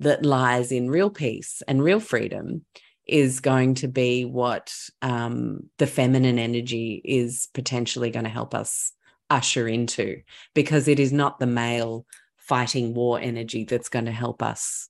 [0.00, 2.66] that lies in real peace and real freedom
[3.06, 8.92] is going to be what um, the feminine energy is potentially going to help us
[9.30, 10.20] usher into
[10.54, 12.04] because it is not the male
[12.46, 14.88] fighting war energy that's going to help us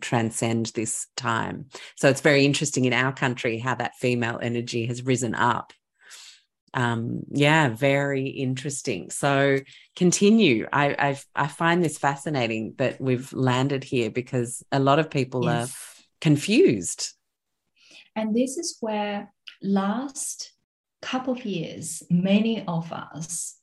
[0.00, 1.66] transcend this time.
[1.96, 5.72] So it's very interesting in our country how that female energy has risen up.
[6.72, 9.10] Um, yeah, very interesting.
[9.10, 9.60] So
[9.94, 10.66] continue.
[10.72, 15.44] I I've, i find this fascinating that we've landed here because a lot of people
[15.44, 15.70] yes.
[15.70, 17.12] are confused.
[18.16, 19.32] And this is where
[19.62, 20.52] last
[21.02, 23.56] couple of years, many of us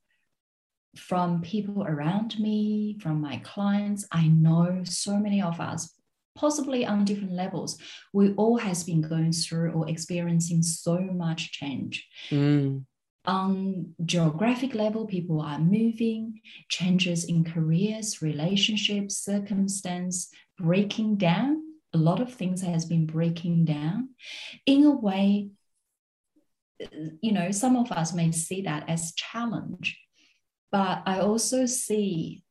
[0.96, 5.94] from people around me, from my clients, I know so many of us
[6.36, 7.78] possibly on different levels.
[8.14, 12.08] We all has been going through or experiencing so much change.
[12.30, 12.86] Mm.
[13.26, 21.62] on geographic level people are moving changes in careers relationships circumstance breaking down.
[21.94, 24.10] A lot of things has been breaking down.
[24.66, 25.52] In a way
[27.22, 30.00] you know some of us may see that as challenge
[30.72, 32.44] but i also see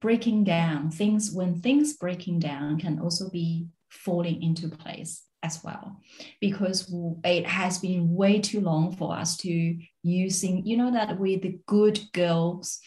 [0.00, 6.00] breaking down things when things breaking down can also be falling into place as well
[6.40, 6.92] because
[7.22, 11.58] it has been way too long for us to using you know that we the
[11.66, 12.80] good girls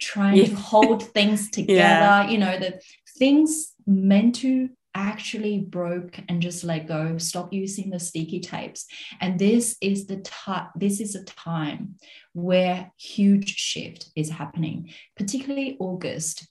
[0.00, 0.46] trying yeah.
[0.46, 2.28] to hold things together yeah.
[2.28, 2.80] you know the
[3.18, 8.86] things meant to actually broke and just let go stop using the sticky tapes
[9.20, 11.94] and this is the time this is a time
[12.32, 16.48] where huge shift is happening particularly august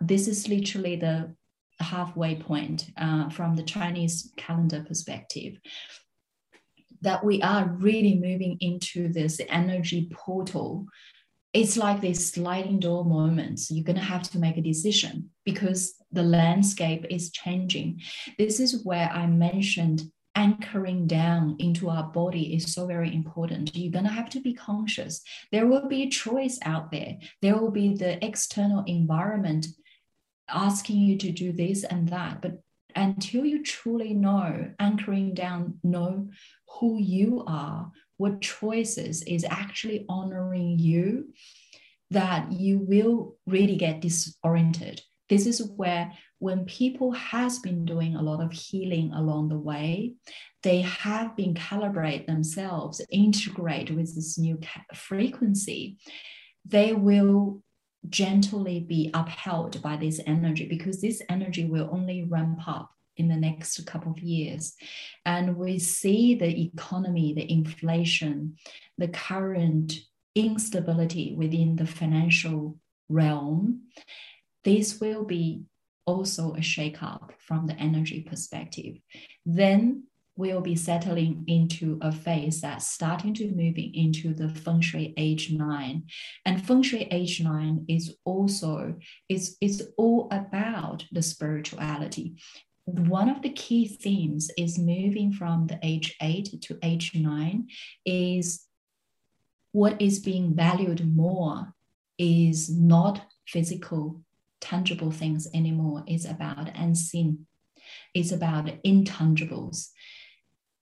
[0.00, 1.34] this is literally the
[1.82, 5.58] halfway point uh, from the Chinese calendar perspective.
[7.02, 10.86] That we are really moving into this energy portal.
[11.52, 13.70] It's like this sliding door moments.
[13.70, 18.00] You're going to have to make a decision because the landscape is changing.
[18.38, 20.04] This is where I mentioned
[20.36, 23.74] anchoring down into our body is so very important.
[23.74, 25.22] You're going to have to be conscious.
[25.50, 27.18] There will be a choice out there.
[27.42, 29.66] There will be the external environment
[30.48, 32.40] asking you to do this and that.
[32.40, 32.62] But
[32.94, 36.28] until you truly know, anchoring down, know
[36.78, 37.90] who you are,
[38.20, 41.32] what choices is actually honoring you,
[42.10, 45.00] that you will really get disoriented.
[45.30, 50.16] This is where when people has been doing a lot of healing along the way,
[50.62, 54.58] they have been calibrate themselves, integrate with this new
[54.94, 55.96] frequency,
[56.66, 57.62] they will
[58.10, 62.90] gently be upheld by this energy because this energy will only ramp up
[63.20, 64.74] in the next couple of years.
[65.24, 68.56] And we see the economy, the inflation,
[68.98, 69.92] the current
[70.34, 73.82] instability within the financial realm.
[74.64, 75.62] This will be
[76.06, 78.96] also a shakeup from the energy perspective.
[79.44, 80.04] Then
[80.40, 85.52] we'll be settling into a phase that's starting to moving into the feng shui age
[85.52, 86.04] nine
[86.46, 88.94] and feng shui age nine is also
[89.28, 92.36] is it's all about the spirituality
[92.98, 97.68] one of the key themes is moving from the age eight to age nine
[98.04, 98.66] is
[99.72, 101.74] what is being valued more
[102.18, 104.22] is not physical
[104.60, 106.04] tangible things anymore.
[106.06, 107.46] It's about unseen.
[108.14, 109.88] It's about intangibles.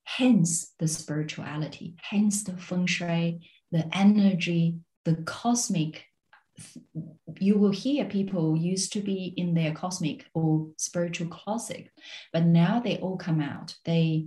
[0.05, 6.05] Hence the spirituality, hence the feng shui, the energy, the cosmic.
[7.39, 11.91] You will hear people used to be in their cosmic or spiritual closet,
[12.33, 13.77] but now they all come out.
[13.85, 14.27] They,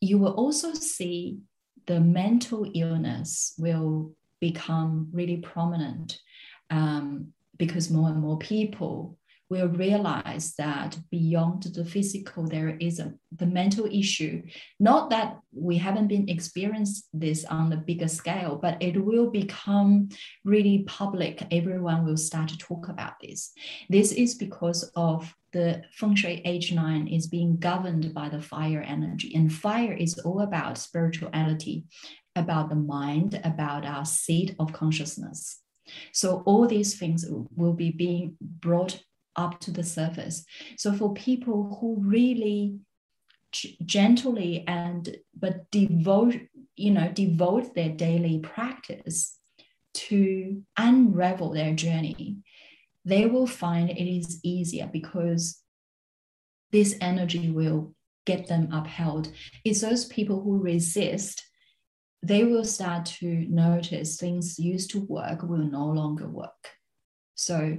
[0.00, 1.38] you will also see
[1.86, 6.20] the mental illness will become really prominent
[6.70, 9.16] um, because more and more people
[9.52, 14.42] will realize that beyond the physical, there is a, the mental issue.
[14.80, 20.08] Not that we haven't been experienced this on the bigger scale, but it will become
[20.42, 21.46] really public.
[21.50, 23.52] Everyone will start to talk about this.
[23.90, 28.80] This is because of the feng shui age nine is being governed by the fire
[28.80, 31.84] energy and fire is all about spirituality
[32.34, 35.60] about the mind about our seat of consciousness
[36.12, 39.02] so all these things will be being brought
[39.36, 40.44] up to the surface.
[40.76, 42.78] So for people who really
[43.84, 46.36] gently and but devote,
[46.76, 49.38] you know, devote their daily practice
[49.94, 52.38] to unravel their journey,
[53.04, 55.60] they will find it is easier because
[56.70, 57.94] this energy will
[58.24, 59.30] get them upheld.
[59.64, 61.42] It's those people who resist
[62.22, 66.70] they will start to notice things used to work will no longer work.
[67.34, 67.78] So,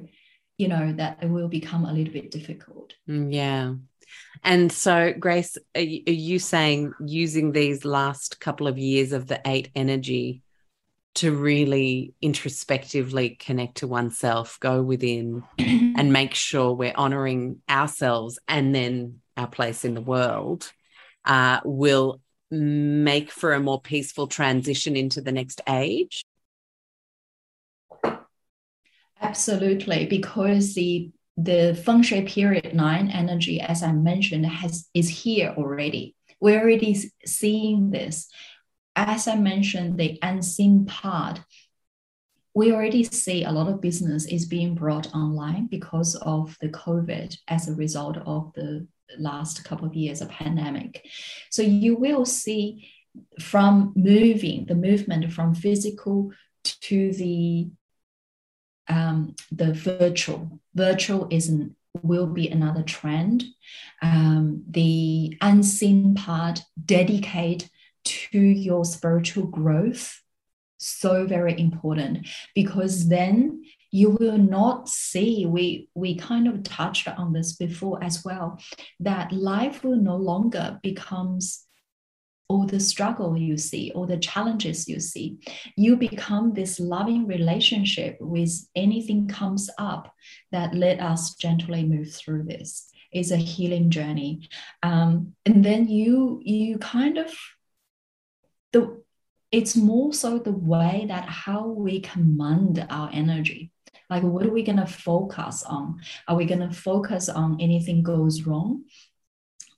[0.57, 2.93] you know, that it will become a little bit difficult.
[3.09, 3.73] Mm, yeah.
[4.43, 9.69] And so, Grace, are you saying using these last couple of years of the eight
[9.75, 10.43] energy
[11.15, 18.73] to really introspectively connect to oneself, go within, and make sure we're honoring ourselves and
[18.73, 20.71] then our place in the world
[21.25, 22.19] uh, will
[22.49, 26.25] make for a more peaceful transition into the next age?
[29.23, 35.53] Absolutely, because the the feng shui period nine energy, as I mentioned, has is here
[35.57, 36.15] already.
[36.39, 38.27] We're already seeing this.
[38.95, 41.39] As I mentioned, the unseen part,
[42.53, 47.35] we already see a lot of business is being brought online because of the COVID
[47.47, 48.85] as a result of the
[49.17, 51.07] last couple of years of pandemic.
[51.49, 52.89] So you will see
[53.39, 56.31] from moving the movement from physical
[56.63, 57.69] to the
[58.87, 60.59] um, the virtual.
[60.75, 63.45] Virtual is an, will be another trend.
[64.01, 67.69] Um, the unseen part dedicate
[68.03, 70.21] to your spiritual growth
[70.77, 77.31] so very important because then you will not see we we kind of touched on
[77.31, 78.59] this before as well
[78.99, 81.65] that life will no longer becomes
[82.53, 85.39] all the struggle you see all the challenges you see
[85.75, 90.13] you become this loving relationship with anything comes up
[90.51, 94.47] that let us gently move through this is a healing journey
[94.83, 97.33] um, and then you you kind of
[98.71, 99.01] the
[99.51, 103.71] it's more so the way that how we command our energy
[104.09, 105.99] like, what are we going to focus on?
[106.27, 108.83] Are we going to focus on anything goes wrong?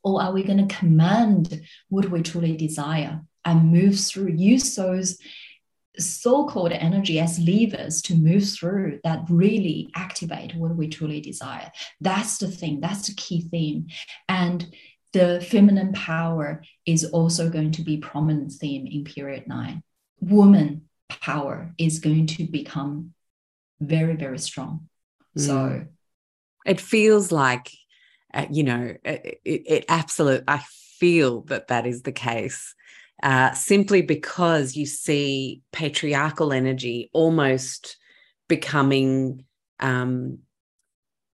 [0.05, 5.17] Or are we going to command what we truly desire and move through, use those
[5.97, 11.71] so-called energy as levers to move through that really activate what we truly desire.
[12.01, 12.81] That's the thing.
[12.81, 13.87] That's the key theme.
[14.29, 14.67] And
[15.13, 19.81] the feminine power is also going to be prominent theme in period nine.
[20.19, 23.13] Woman power is going to become
[23.79, 24.89] very, very strong.
[25.37, 25.41] Mm.
[25.41, 25.85] So
[26.65, 27.71] it feels like,
[28.35, 30.43] uh, you know, it, it absolute.
[30.47, 30.61] I
[30.99, 32.75] feel that that is the case.
[33.23, 37.97] Uh, simply because you see patriarchal energy almost
[38.49, 39.45] becoming
[39.79, 40.39] um,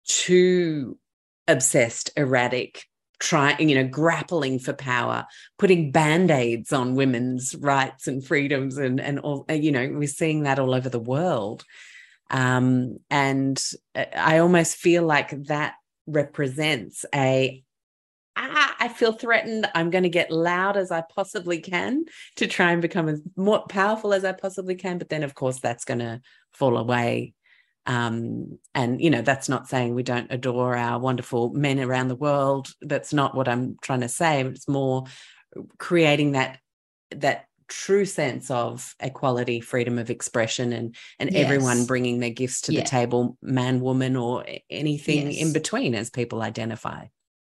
[0.04, 0.98] too
[1.46, 2.84] obsessed, erratic,
[3.20, 5.26] trying, you know, grappling for power,
[5.58, 10.58] putting band-aids on women's rights and freedoms and and all, you know, we're seeing that
[10.58, 11.64] all over the world.
[12.30, 13.62] Um, and
[13.94, 15.74] uh, I almost feel like that
[16.08, 17.62] represents a
[18.36, 19.68] ah, I feel threatened.
[19.74, 22.04] I'm going to get loud as I possibly can
[22.36, 24.98] to try and become as more powerful as I possibly can.
[24.98, 26.20] But then, of course, that's going to
[26.52, 27.34] fall away.
[27.86, 32.16] Um, and you know, that's not saying we don't adore our wonderful men around the
[32.16, 32.68] world.
[32.82, 34.42] That's not what I'm trying to say.
[34.42, 35.04] It's more
[35.78, 36.58] creating that
[37.10, 41.44] that true sense of equality, freedom of expression, and and yes.
[41.44, 42.80] everyone bringing their gifts to yeah.
[42.80, 45.40] the table, man, woman, or anything yes.
[45.40, 47.06] in between, as people identify.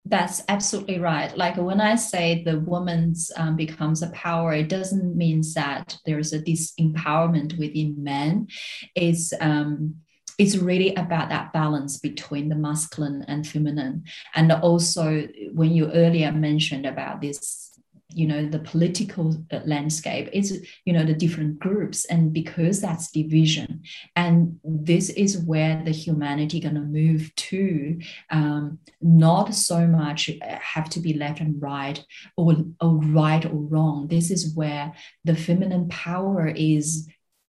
[0.06, 1.36] That's absolutely right.
[1.36, 6.32] Like when I say the woman's um, becomes a power, it doesn't mean that there's
[6.32, 8.48] a disempowerment within men.
[8.94, 9.96] It's um,
[10.38, 14.04] it's really about that balance between the masculine and feminine.
[14.34, 17.69] And also, when you earlier mentioned about this
[18.12, 20.52] you know the political uh, landscape it's
[20.84, 22.04] you know the different groups.
[22.06, 23.82] And because that's division
[24.16, 28.00] and this is where the humanity going to move to
[28.30, 32.04] um, not so much uh, have to be left and right
[32.36, 34.08] or, or right or wrong.
[34.08, 34.92] This is where
[35.24, 37.08] the feminine power is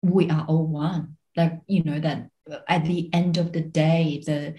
[0.02, 1.16] we are all one.
[1.36, 2.28] Like you know that
[2.68, 4.54] at the end of the day the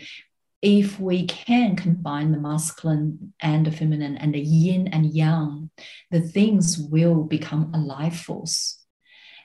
[0.64, 5.70] if we can combine the masculine and the feminine and the yin and yang,
[6.10, 8.80] the things will become a life force.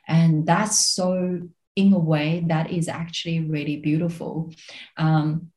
[0.06, 1.40] And that's so,
[1.74, 4.54] in a way, that is actually really beautiful.
[4.96, 5.50] Um,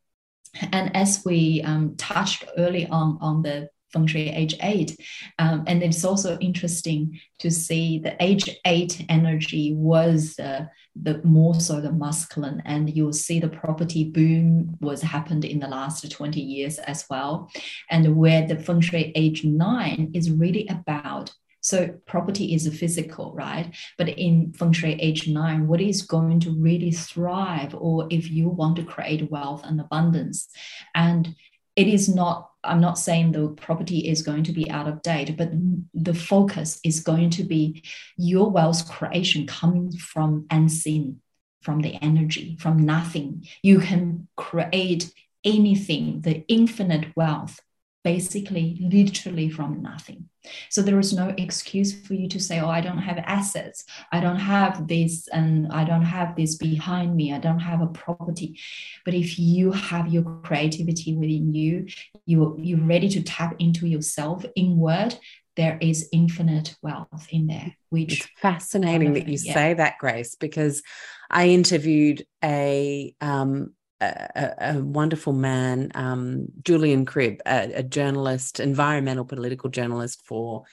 [0.71, 4.99] and as we um, touched early on on the feng shui age eight.
[5.39, 10.65] Um, and it's also interesting to see the age eight energy was uh,
[10.95, 15.67] the more so the masculine, and you'll see the property boom was happened in the
[15.67, 17.49] last 20 years as well.
[17.89, 21.31] And where the feng shui age nine is really about
[21.61, 23.73] so property is physical, right?
[23.97, 28.49] But in feng shui age nine, what is going to really thrive, or if you
[28.49, 30.49] want to create wealth and abundance,
[30.95, 31.35] and
[31.75, 35.35] it is not i'm not saying the property is going to be out of date
[35.37, 35.49] but
[35.93, 37.83] the focus is going to be
[38.17, 41.21] your wealth creation coming from unseen
[41.61, 43.47] from the energy from nothing.
[43.61, 45.11] You can create
[45.43, 47.59] anything the infinite wealth
[48.03, 50.29] basically literally from nothing.
[50.69, 53.85] So there is no excuse for you to say oh i don't have assets.
[54.11, 57.33] I don't have this and i don't have this behind me.
[57.33, 58.59] I don't have a property.
[59.05, 61.87] But if you have your creativity within you
[62.25, 65.17] you you're ready to tap into yourself inward
[65.57, 69.53] there is infinite wealth in there which it's fascinating that you yeah.
[69.53, 70.81] say that grace because
[71.29, 79.25] i interviewed a um, a, a, wonderful man, um, Julian Cribb, a, a, journalist, environmental
[79.25, 80.63] political journalist for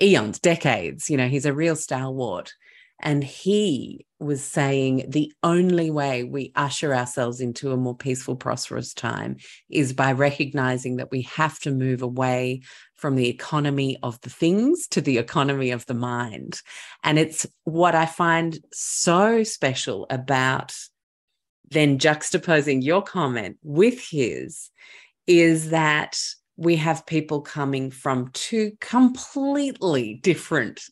[0.00, 1.10] eons, decades.
[1.10, 2.54] You know, he's a real stalwart.
[3.00, 8.92] And he was saying the only way we usher ourselves into a more peaceful, prosperous
[8.92, 9.36] time
[9.70, 12.62] is by recognizing that we have to move away
[12.96, 16.60] from the economy of the things to the economy of the mind.
[17.04, 20.74] And it's what I find so special about
[21.70, 24.70] then juxtaposing your comment with his
[25.26, 26.18] is that
[26.56, 30.82] we have people coming from two completely different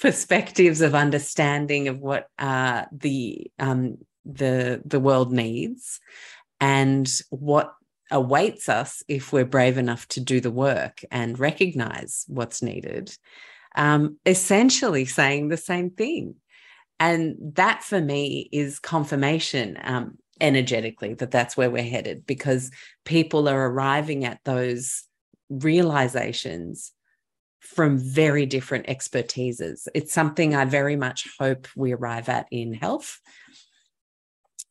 [0.00, 6.00] perspectives of understanding of what uh, the um, the the world needs
[6.60, 7.72] and what
[8.10, 13.16] awaits us if we're brave enough to do the work and recognize what's needed.
[13.74, 16.34] Um, essentially saying the same thing
[17.02, 22.70] and that for me is confirmation um, energetically that that's where we're headed because
[23.04, 25.02] people are arriving at those
[25.50, 26.92] realizations
[27.58, 29.88] from very different expertises.
[29.94, 33.18] It's something I very much hope we arrive at in health.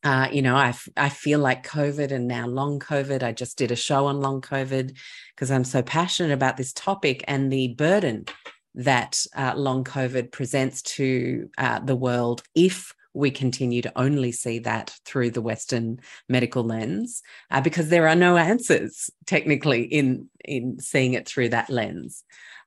[0.02, 3.22] Uh, you know, I, I feel like COVID and now long COVID.
[3.22, 4.96] I just did a show on long COVID
[5.34, 8.24] because I'm so passionate about this topic and the burden
[8.74, 14.58] that uh, long COVID presents to uh, the world if we continue to only see
[14.60, 20.78] that through the Western medical lens, uh, because there are no answers technically in in
[20.80, 22.24] seeing it through that lens.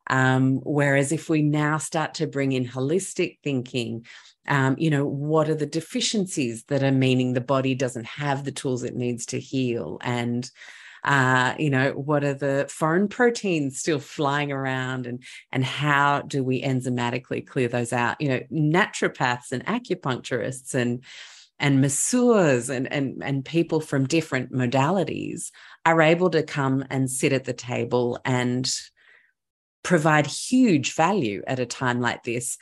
[0.07, 4.05] Um, whereas if we now start to bring in holistic thinking,
[4.47, 8.51] um, you know, what are the deficiencies that are meaning the body doesn't have the
[8.51, 10.51] tools it needs to heal and
[11.05, 16.43] uh, you know, what are the foreign proteins still flying around and, and how do
[16.43, 18.19] we enzymatically clear those out?
[18.19, 21.03] You know, naturopaths and acupuncturists and,
[21.59, 25.51] and masseurs and, and, and people from different modalities
[25.85, 28.73] are able to come and sit at the table and
[29.83, 32.57] provide huge value at a time like this.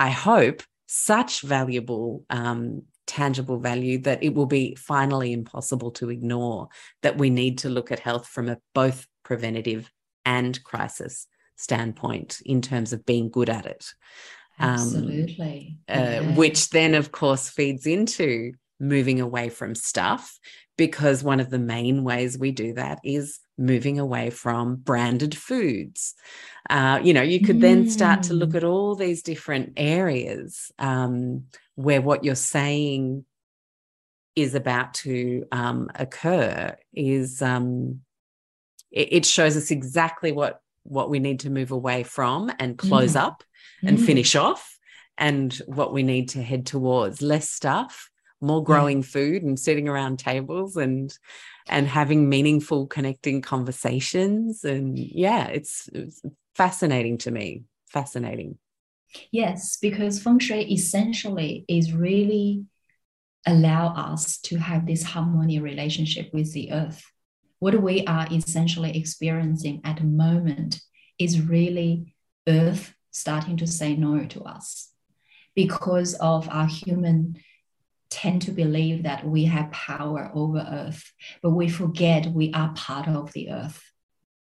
[0.00, 6.68] I hope such valuable um, tangible value that it will be finally impossible to ignore
[7.02, 9.90] that we need to look at health from a both preventative
[10.24, 11.26] and crisis
[11.56, 13.86] standpoint in terms of being good at it.
[14.58, 15.78] Um, absolutely.
[15.88, 20.38] um, uh, which then of course feeds into moving away from stuff
[20.76, 26.14] because one of the main ways we do that is moving away from branded foods.
[26.68, 27.62] Uh, you know, you could mm.
[27.62, 28.56] then start to look mm.
[28.56, 31.44] at all these different areas um,
[31.74, 33.24] where what you're saying
[34.34, 38.00] is about to um, occur is um,
[38.90, 43.12] it, it, shows us exactly what what we need to move away from and close
[43.12, 43.20] mm.
[43.20, 43.44] up
[43.84, 44.04] and mm.
[44.04, 44.78] finish off
[45.16, 48.10] and what we need to head towards less stuff
[48.40, 51.16] more growing food and sitting around tables and
[51.68, 56.22] and having meaningful connecting conversations and yeah it's, it's
[56.54, 58.58] fascinating to me fascinating
[59.30, 62.64] Yes, because feng shui essentially is really
[63.46, 67.04] allow us to have this harmony relationship with the earth.
[67.58, 70.80] What we are essentially experiencing at the moment
[71.18, 72.14] is really
[72.48, 74.90] earth starting to say no to us
[75.54, 77.36] because of our human
[78.10, 81.12] tend to believe that we have power over earth
[81.42, 83.82] but we forget we are part of the earth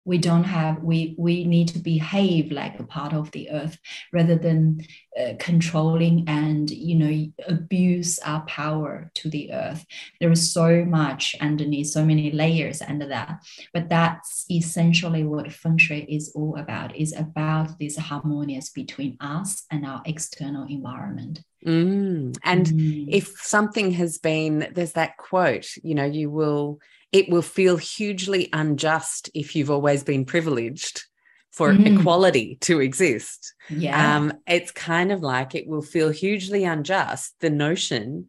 [0.06, 3.78] we don't have we we need to behave like a part of the earth
[4.14, 4.82] rather than
[5.20, 9.86] uh, controlling and you know abuse our power to the earth
[10.20, 13.40] there is so much underneath so many layers under that
[13.74, 19.66] but that's essentially what feng shui is all about is about this harmonious between us
[19.70, 22.36] and our external environment mm.
[22.44, 23.06] and mm.
[23.10, 26.80] if something has been there's that quote you know you will
[27.12, 31.06] it will feel hugely unjust if you've always been privileged
[31.52, 32.00] for mm.
[32.00, 33.54] equality to exist.
[33.70, 34.18] Yeah.
[34.18, 38.28] Um, it's kind of like it will feel hugely unjust, the notion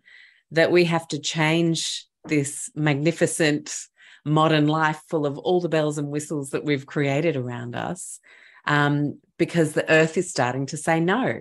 [0.51, 3.75] that we have to change this magnificent
[4.25, 8.21] modern life full of all the bells and whistles that we've created around us
[8.67, 11.41] um, because the earth is starting to say no.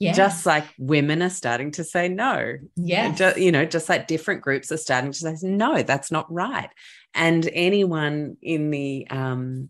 [0.00, 0.14] Yeah.
[0.14, 2.54] Just like women are starting to say no.
[2.74, 3.36] Yeah.
[3.36, 6.70] You know, just like different groups are starting to say, no, that's not right.
[7.14, 9.68] And anyone in the um,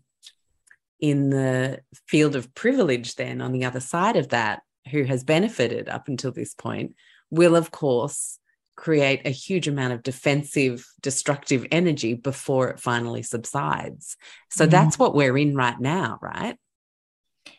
[1.01, 5.89] in the field of privilege, then on the other side of that, who has benefited
[5.89, 6.95] up until this point,
[7.29, 8.39] will of course
[8.77, 14.15] create a huge amount of defensive, destructive energy before it finally subsides.
[14.49, 14.71] So mm.
[14.71, 16.55] that's what we're in right now, right?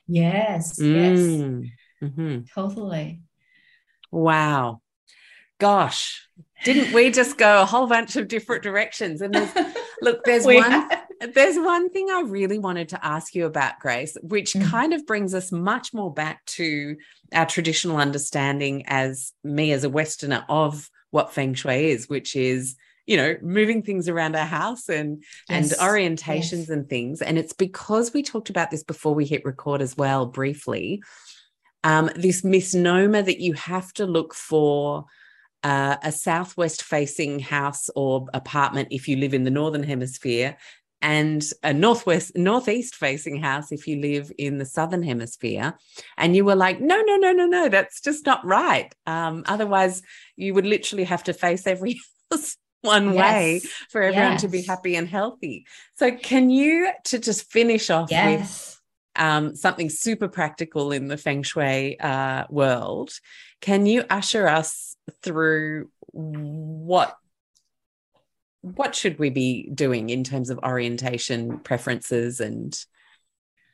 [0.06, 0.78] Yes.
[0.80, 1.62] Mm.
[1.64, 1.70] Yes.
[2.02, 2.40] Mm-hmm.
[2.54, 3.22] Totally.
[4.10, 4.80] Wow.
[5.58, 6.28] Gosh,
[6.64, 9.20] didn't we just go a whole bunch of different directions?
[9.20, 9.50] And there's,
[10.02, 10.70] look, there's one.
[10.70, 11.02] Have.
[11.34, 14.68] There's one thing I really wanted to ask you about, Grace, which mm.
[14.68, 16.96] kind of brings us much more back to
[17.32, 22.74] our traditional understanding as me as a Westerner of what feng shui is, which is
[23.06, 25.72] you know moving things around our house and yes.
[25.72, 26.68] and orientations yes.
[26.68, 30.24] and things and it's because we talked about this before we hit record as well
[30.24, 31.02] briefly
[31.84, 35.06] um, this misnomer that you have to look for
[35.62, 40.56] uh, a southwest facing house or apartment if you live in the northern hemisphere
[41.00, 45.74] and a northwest northeast facing house if you live in the southern hemisphere
[46.16, 50.02] and you were like no no no no no that's just not right um, otherwise
[50.36, 52.00] you would literally have to face every
[52.30, 53.22] house one yes.
[53.22, 53.60] way
[53.90, 54.40] for everyone yes.
[54.40, 55.64] to be happy and healthy
[55.94, 58.40] so can you to just finish off yes.
[58.40, 58.81] with
[59.16, 63.12] um, something super practical in the feng shui uh, world.
[63.60, 67.16] Can you usher us through what
[68.62, 72.78] what should we be doing in terms of orientation preferences and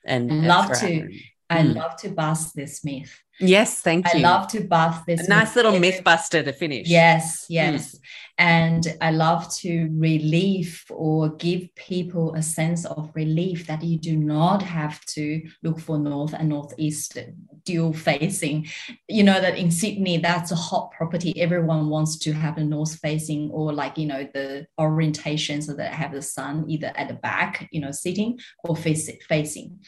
[0.04, 1.08] and love to
[1.50, 1.74] I mm.
[1.74, 3.22] love to bust this myth.
[3.40, 4.20] Yes, thank you.
[4.20, 5.26] I love to bust this.
[5.26, 6.88] A nice little myth buster to finish.
[6.88, 7.94] Yes, yes.
[7.94, 8.00] Mm.
[8.40, 14.16] And I love to relieve or give people a sense of relief that you do
[14.16, 17.18] not have to look for north and northeast
[17.64, 18.66] dual facing.
[19.08, 21.40] You know that in Sydney, that's a hot property.
[21.40, 25.92] Everyone wants to have a north facing or like, you know, the orientation so that
[25.92, 29.80] I have the sun either at the back, you know, sitting or face, facing.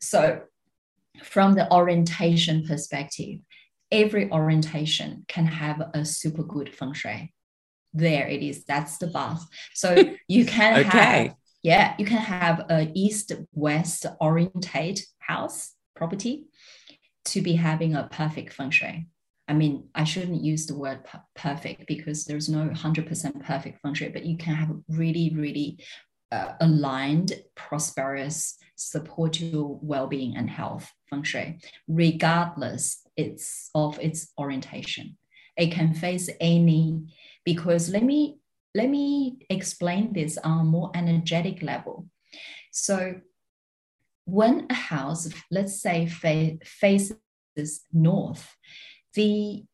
[0.00, 0.42] So
[1.22, 3.40] from the orientation perspective,
[3.90, 7.32] every orientation can have a super good feng shui.
[7.92, 8.64] There it is.
[8.64, 9.46] That's the bath.
[9.74, 9.94] So
[10.28, 10.88] you can okay.
[10.88, 16.46] have, yeah, you can have a east-west orientate house property
[17.26, 19.08] to be having a perfect feng shui.
[19.48, 21.06] I mean, I shouldn't use the word
[21.36, 25.78] perfect because there's no 100% perfect feng shui, but you can have really, really
[26.32, 31.58] uh, aligned, prosperous, support your well-being and health feng shui,
[31.88, 35.16] regardless it's of its orientation.
[35.56, 37.06] It can face any
[37.44, 38.38] because let me
[38.74, 42.06] let me explain this on a more energetic level.
[42.72, 43.20] So
[44.26, 47.16] when a house, let's say, fa- faces
[47.92, 48.54] north,
[49.14, 49.64] the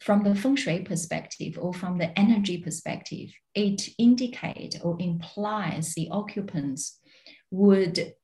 [0.00, 6.08] from the feng shui perspective or from the energy perspective, it indicates or implies the
[6.10, 6.98] occupants
[7.50, 8.14] would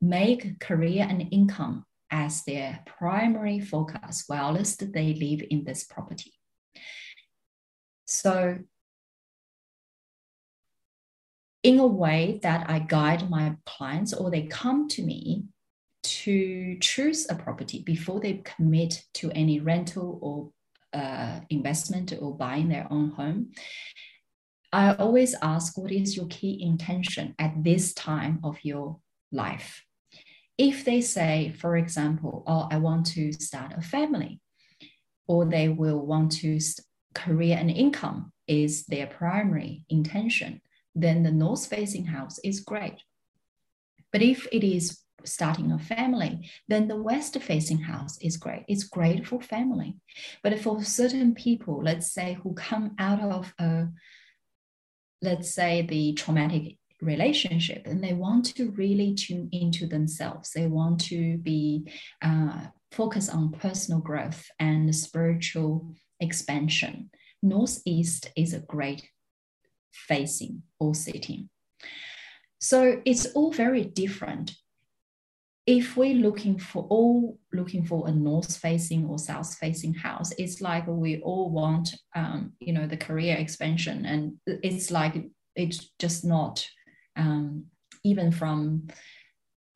[0.00, 6.32] make career and income as their primary focus whilst they live in this property.
[8.06, 8.58] So,
[11.62, 15.44] in a way that I guide my clients or they come to me
[16.02, 20.50] to choose a property before they commit to any rental or
[20.92, 23.52] uh, investment or buying their own home,
[24.72, 28.98] I always ask what is your key intention at this time of your
[29.32, 29.84] life?
[30.56, 34.40] If they say, for example, oh, I want to start a family,
[35.26, 36.60] or they will want to
[37.14, 40.60] career and income is their primary intention,
[40.94, 43.02] then the north facing house is great.
[44.12, 48.64] But if it is starting a family, then the west facing house is great.
[48.68, 49.96] It's great for family.
[50.42, 53.88] But for certain people, let's say who come out of a,
[55.22, 61.00] let's say the traumatic relationship and they want to really tune into themselves, they want
[61.00, 61.90] to be
[62.22, 67.10] uh, focus on personal growth and spiritual expansion.
[67.42, 69.08] Northeast is a great
[69.92, 71.48] facing or sitting.
[72.58, 74.54] So it's all very different
[75.70, 80.60] if we're looking for all looking for a north facing or south facing house it's
[80.60, 85.14] like we all want um, you know the career expansion and it's like
[85.54, 86.66] it's just not
[87.16, 87.66] um,
[88.02, 88.88] even from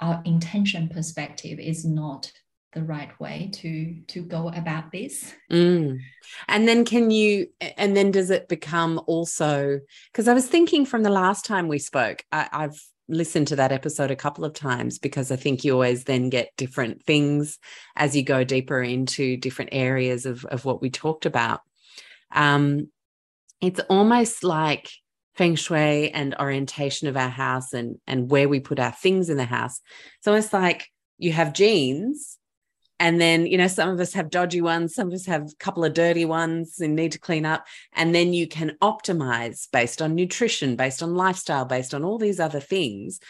[0.00, 2.32] our intention perspective is not
[2.72, 5.96] the right way to to go about this mm.
[6.48, 7.46] and then can you
[7.76, 9.78] and then does it become also
[10.12, 13.72] because i was thinking from the last time we spoke I, i've listened to that
[13.72, 17.58] episode a couple of times because I think you always then get different things
[17.96, 21.60] as you go deeper into different areas of, of what we talked about.
[22.32, 22.88] Um,
[23.60, 24.90] it's almost like
[25.34, 29.36] feng shui and orientation of our house and, and where we put our things in
[29.36, 29.80] the house.
[30.18, 32.38] It's almost like you have genes
[33.04, 35.56] and then you know some of us have dodgy ones some of us have a
[35.58, 37.66] couple of dirty ones and need to clean up.
[37.92, 42.40] And then you can optimize based on nutrition based on lifestyle based on all these
[42.40, 43.20] other things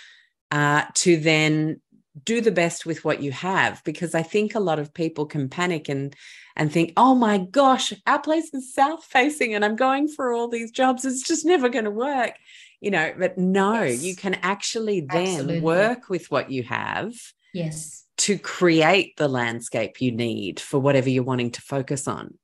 [0.52, 1.80] uh, to then
[2.22, 3.82] do the best with what you have.
[3.84, 6.14] Because i think a lot of people can panic and
[6.55, 10.46] and think oh my gosh our place is south facing and i'm going for all
[10.46, 11.05] these jobs.
[11.05, 12.34] It's just never going to work.
[12.80, 14.05] You know but no yes.
[14.05, 15.60] you can actually then Absolutely.
[15.60, 17.12] work with what you have
[17.52, 22.38] yes to create the landscape you need for whatever you're wanting to focus on?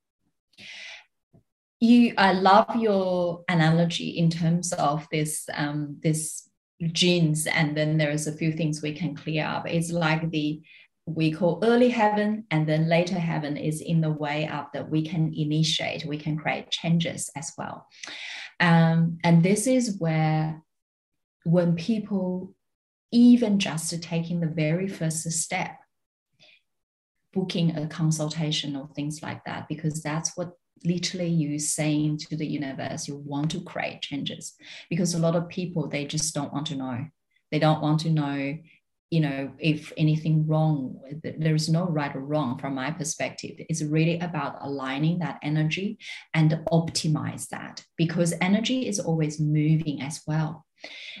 [1.79, 6.47] You i love your analogy in terms of this um, this
[6.91, 9.67] genes and then there's a few things we can clear up.
[9.67, 10.61] It's like the
[11.07, 15.01] we call early heaven and then later heaven is in the way up that we
[15.01, 17.87] can initiate we can create changes as well.
[18.59, 20.61] Um, and this is where
[21.43, 22.53] when people
[23.11, 25.77] even just taking the very first step,
[27.33, 30.51] booking a consultation or things like that, because that's what
[30.83, 34.53] literally you saying to the universe you want to create changes.
[34.89, 37.05] Because a lot of people they just don't want to know.
[37.51, 38.57] They don't want to know
[39.11, 43.57] you know if anything wrong there's no right or wrong from my perspective.
[43.69, 45.99] It's really about aligning that energy
[46.33, 50.65] and optimize that because energy is always moving as well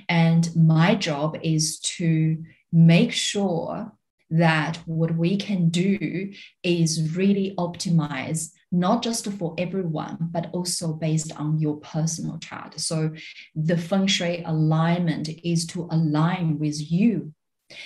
[0.09, 2.37] and my job is to
[2.71, 3.91] make sure
[4.29, 6.31] that what we can do
[6.63, 13.11] is really optimize not just for everyone but also based on your personal chart so
[13.55, 17.33] the feng shui alignment is to align with you.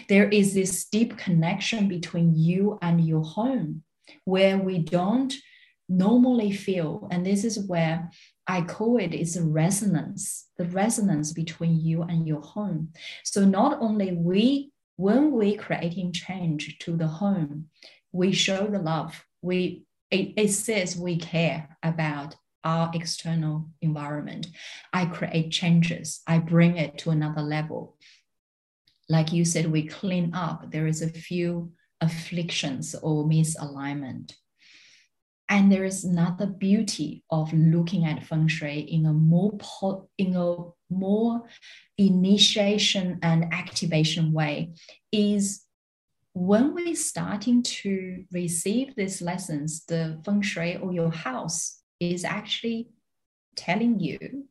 [0.10, 3.84] There is this deep connection between you and your home
[4.24, 5.34] where we don't
[5.88, 8.10] normally feel and this is where
[8.48, 12.94] I call it is a resonance, the resonance between you and your home.
[13.24, 17.70] So not only we, when we creating change to the home,
[18.12, 19.26] we show the love.
[19.42, 24.48] We it, it says we care about our external environment.
[24.94, 26.22] I create changes.
[26.28, 27.98] I bring it to another level.
[29.10, 30.72] Like you said, we clean up.
[30.72, 34.34] There is a few afflictions or misalignment
[35.50, 39.58] and there is another beauty of looking at feng shui in a more
[40.18, 40.56] in a
[40.90, 41.44] more
[41.98, 44.74] initiation and activation way
[45.12, 45.64] is
[46.34, 52.90] when we're starting to receive these lessons the feng shui or your house is actually
[53.56, 54.46] telling you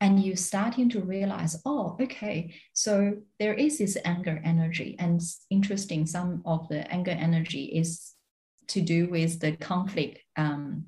[0.00, 4.96] and you're starting to realize oh okay so there is this anger energy.
[4.98, 8.15] And interesting some of the anger energy is
[8.68, 10.86] to do with the conflict um,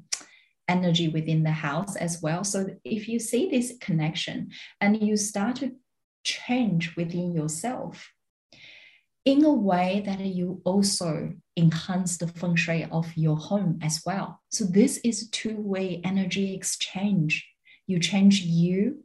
[0.68, 2.44] energy within the house as well.
[2.44, 4.50] So if you see this connection
[4.80, 5.72] and you start to
[6.24, 8.12] change within yourself
[9.24, 14.40] in a way that you also enhance the feng shui of your home as well.
[14.50, 17.46] So this is two-way energy exchange.
[17.86, 19.04] You change you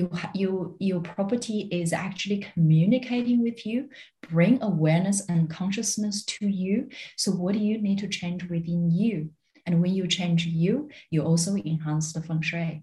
[0.00, 3.88] you, you, your property is actually communicating with you,
[4.28, 6.88] bring awareness and consciousness to you.
[7.16, 9.30] So, what do you need to change within you?
[9.66, 12.82] And when you change you, you also enhance the feng shui.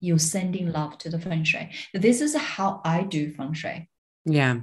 [0.00, 1.70] You're sending love to the feng shui.
[1.94, 3.88] This is how I do feng shui.
[4.24, 4.60] Yeah.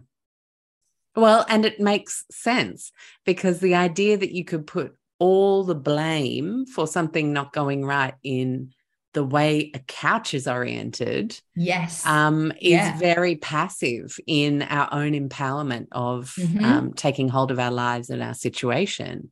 [1.15, 2.91] Well, and it makes sense
[3.25, 8.13] because the idea that you could put all the blame for something not going right
[8.23, 8.71] in
[9.13, 12.97] the way a couch is oriented yes um, is Yeah.
[12.97, 16.63] very passive in our own empowerment of Mhm.
[16.63, 19.31] um, taking hold of our lives and our situation.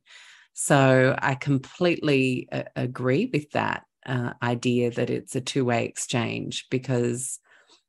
[0.52, 6.66] So I completely uh, agree with that uh, idea that it's a two way exchange
[6.70, 7.38] because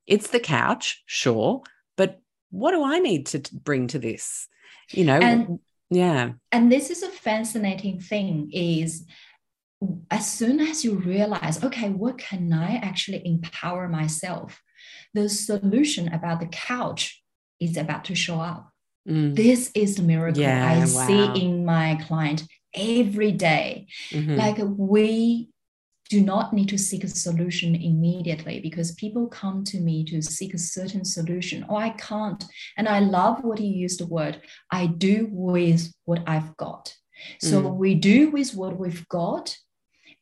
[0.06, 1.62] it's the couch, sure,
[1.98, 2.20] but
[2.52, 4.48] what do I need to bring to this?
[4.92, 5.60] You know, And-
[5.90, 9.06] yeah, and this is a fascinating thing is
[10.12, 14.62] as soon as you realize okay what can i actually empower myself?
[15.14, 17.22] The solution about the couch
[17.60, 18.70] is about to show up.
[19.08, 20.86] Mm, this is the miracle Yeah, i wow.
[21.08, 22.44] see in my client
[22.76, 23.88] every day.
[24.12, 24.38] Mhm.
[24.44, 24.58] like
[24.94, 25.50] we
[26.10, 30.54] do not need to seek a solution immediately because people come to me to seek
[30.56, 31.66] a certain solution.
[31.70, 32.44] Oh i can't.
[32.78, 34.36] And i love what you used the word
[34.80, 36.84] i do with what i've got.
[37.50, 37.76] So Mm.
[37.84, 39.46] we do with what we've got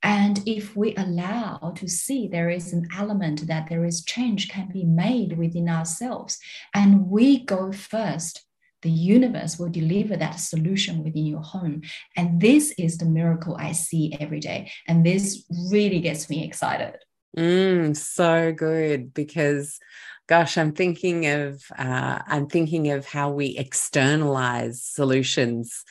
[0.08, 4.70] and if we allow to see there is an element that there is change can
[4.72, 6.40] be made within ourselves
[6.74, 8.48] and we go first
[8.84, 11.82] the universe will deliver that solution within your home
[12.16, 14.72] and this is the miracle I see every day.
[14.88, 16.96] And this really gets me excited.
[17.38, 19.80] Mm, so good because
[20.28, 25.84] gosh i'm thinking of uh, i'm thinking of how we externalize solutions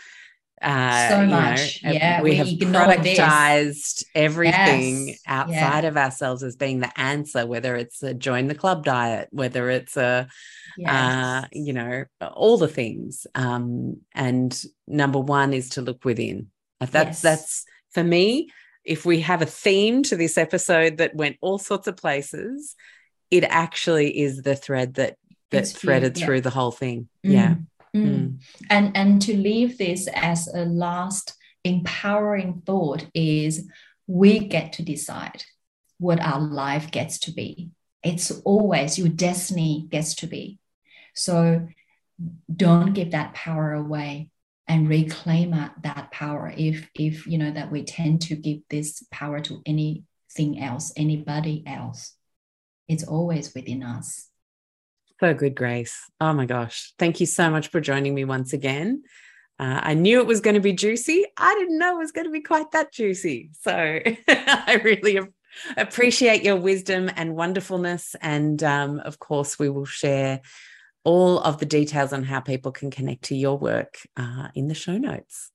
[0.63, 1.81] uh, So you know, much.
[1.85, 3.19] uh, Yeah, we, we have ignore this.
[3.19, 5.89] productized everything Yes, outside yeah.
[5.89, 9.97] of ourselves as being the answer whether it's a join the club diet whether it's
[9.97, 10.29] a
[10.79, 10.91] Yes.
[10.93, 16.49] uh, you know all the things um, and number one is to look within
[16.81, 17.23] Uh, that's Yes.
[17.23, 18.49] that's for me
[18.85, 22.77] if we have a theme to this episode that went all sorts of places
[23.31, 25.17] it actually is the thread that
[25.51, 26.27] that It's threaded yeah.
[26.27, 27.55] through the whole thing Mm, yeah
[27.97, 28.17] mm.
[28.17, 28.39] Mm.
[28.71, 33.69] And and to leave this as a last empowering thought is
[34.07, 35.45] we get to decide
[35.99, 37.71] what our life gets to be.
[38.03, 40.59] It's always your destiny gets to be.
[41.15, 41.67] So
[42.55, 44.31] don't give that power away
[44.69, 49.41] and reclaim that- power if if you know that we tend to give this power
[49.41, 52.15] to anything else anybody else
[52.89, 54.31] it's always within us
[55.21, 56.11] So good, Grace.
[56.21, 56.93] Oh my gosh.
[56.99, 59.03] Thank you so much for joining me once again.
[59.59, 61.25] Uh, I knew it was going to be juicy.
[61.39, 63.51] I didn't know it was going to be quite that juicy.
[63.63, 63.73] So
[64.29, 65.31] I really ap-
[65.79, 68.15] appreciate your wisdom and wonderfulness.
[68.21, 70.43] And um, of course, we will share
[71.05, 74.75] all of the details on how people can connect to your work uh, in the
[74.75, 75.51] show notes.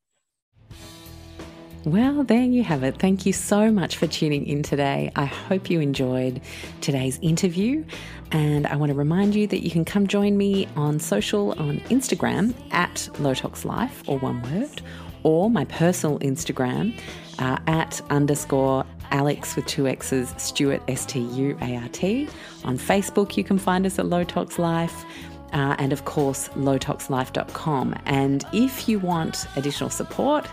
[1.83, 2.99] Well, there you have it.
[2.99, 5.11] Thank you so much for tuning in today.
[5.15, 6.39] I hope you enjoyed
[6.79, 7.83] today's interview.
[8.31, 11.79] And I want to remind you that you can come join me on social on
[11.89, 14.81] Instagram at Low Tox Life, or one word,
[15.23, 16.97] or my personal Instagram
[17.39, 22.29] uh, at underscore Alex with two X's, Stuart, S T U A R T.
[22.63, 25.05] On Facebook, you can find us at Low Tox Life.
[25.53, 27.93] Uh, and of course, lowtoxlife.com.
[28.05, 30.47] And if you want additional support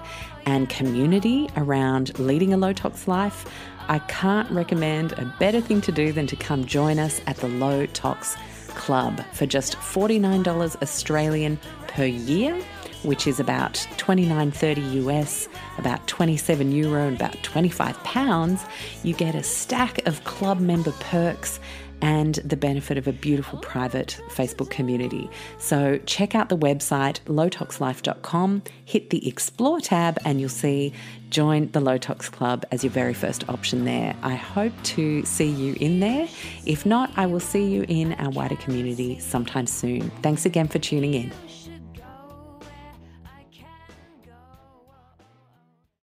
[0.44, 3.44] and community around leading a low tox life,
[3.88, 7.48] I can't recommend a better thing to do than to come join us at the
[7.48, 8.36] Low Tox
[8.68, 12.54] Club for just $49 Australian per year,
[13.02, 15.48] which is about 29.30 US,
[15.78, 18.62] about 27 euro, and about 25 pounds.
[19.02, 21.58] You get a stack of club member perks
[22.00, 25.28] and the benefit of a beautiful private Facebook community.
[25.58, 30.92] So check out the website lowtoxlife.com, hit the explore tab, and you'll see
[31.30, 34.14] join the Low Tox Club as your very first option there.
[34.22, 36.28] I hope to see you in there.
[36.66, 40.10] If not, I will see you in our wider community sometime soon.
[40.22, 41.32] Thanks again for tuning in.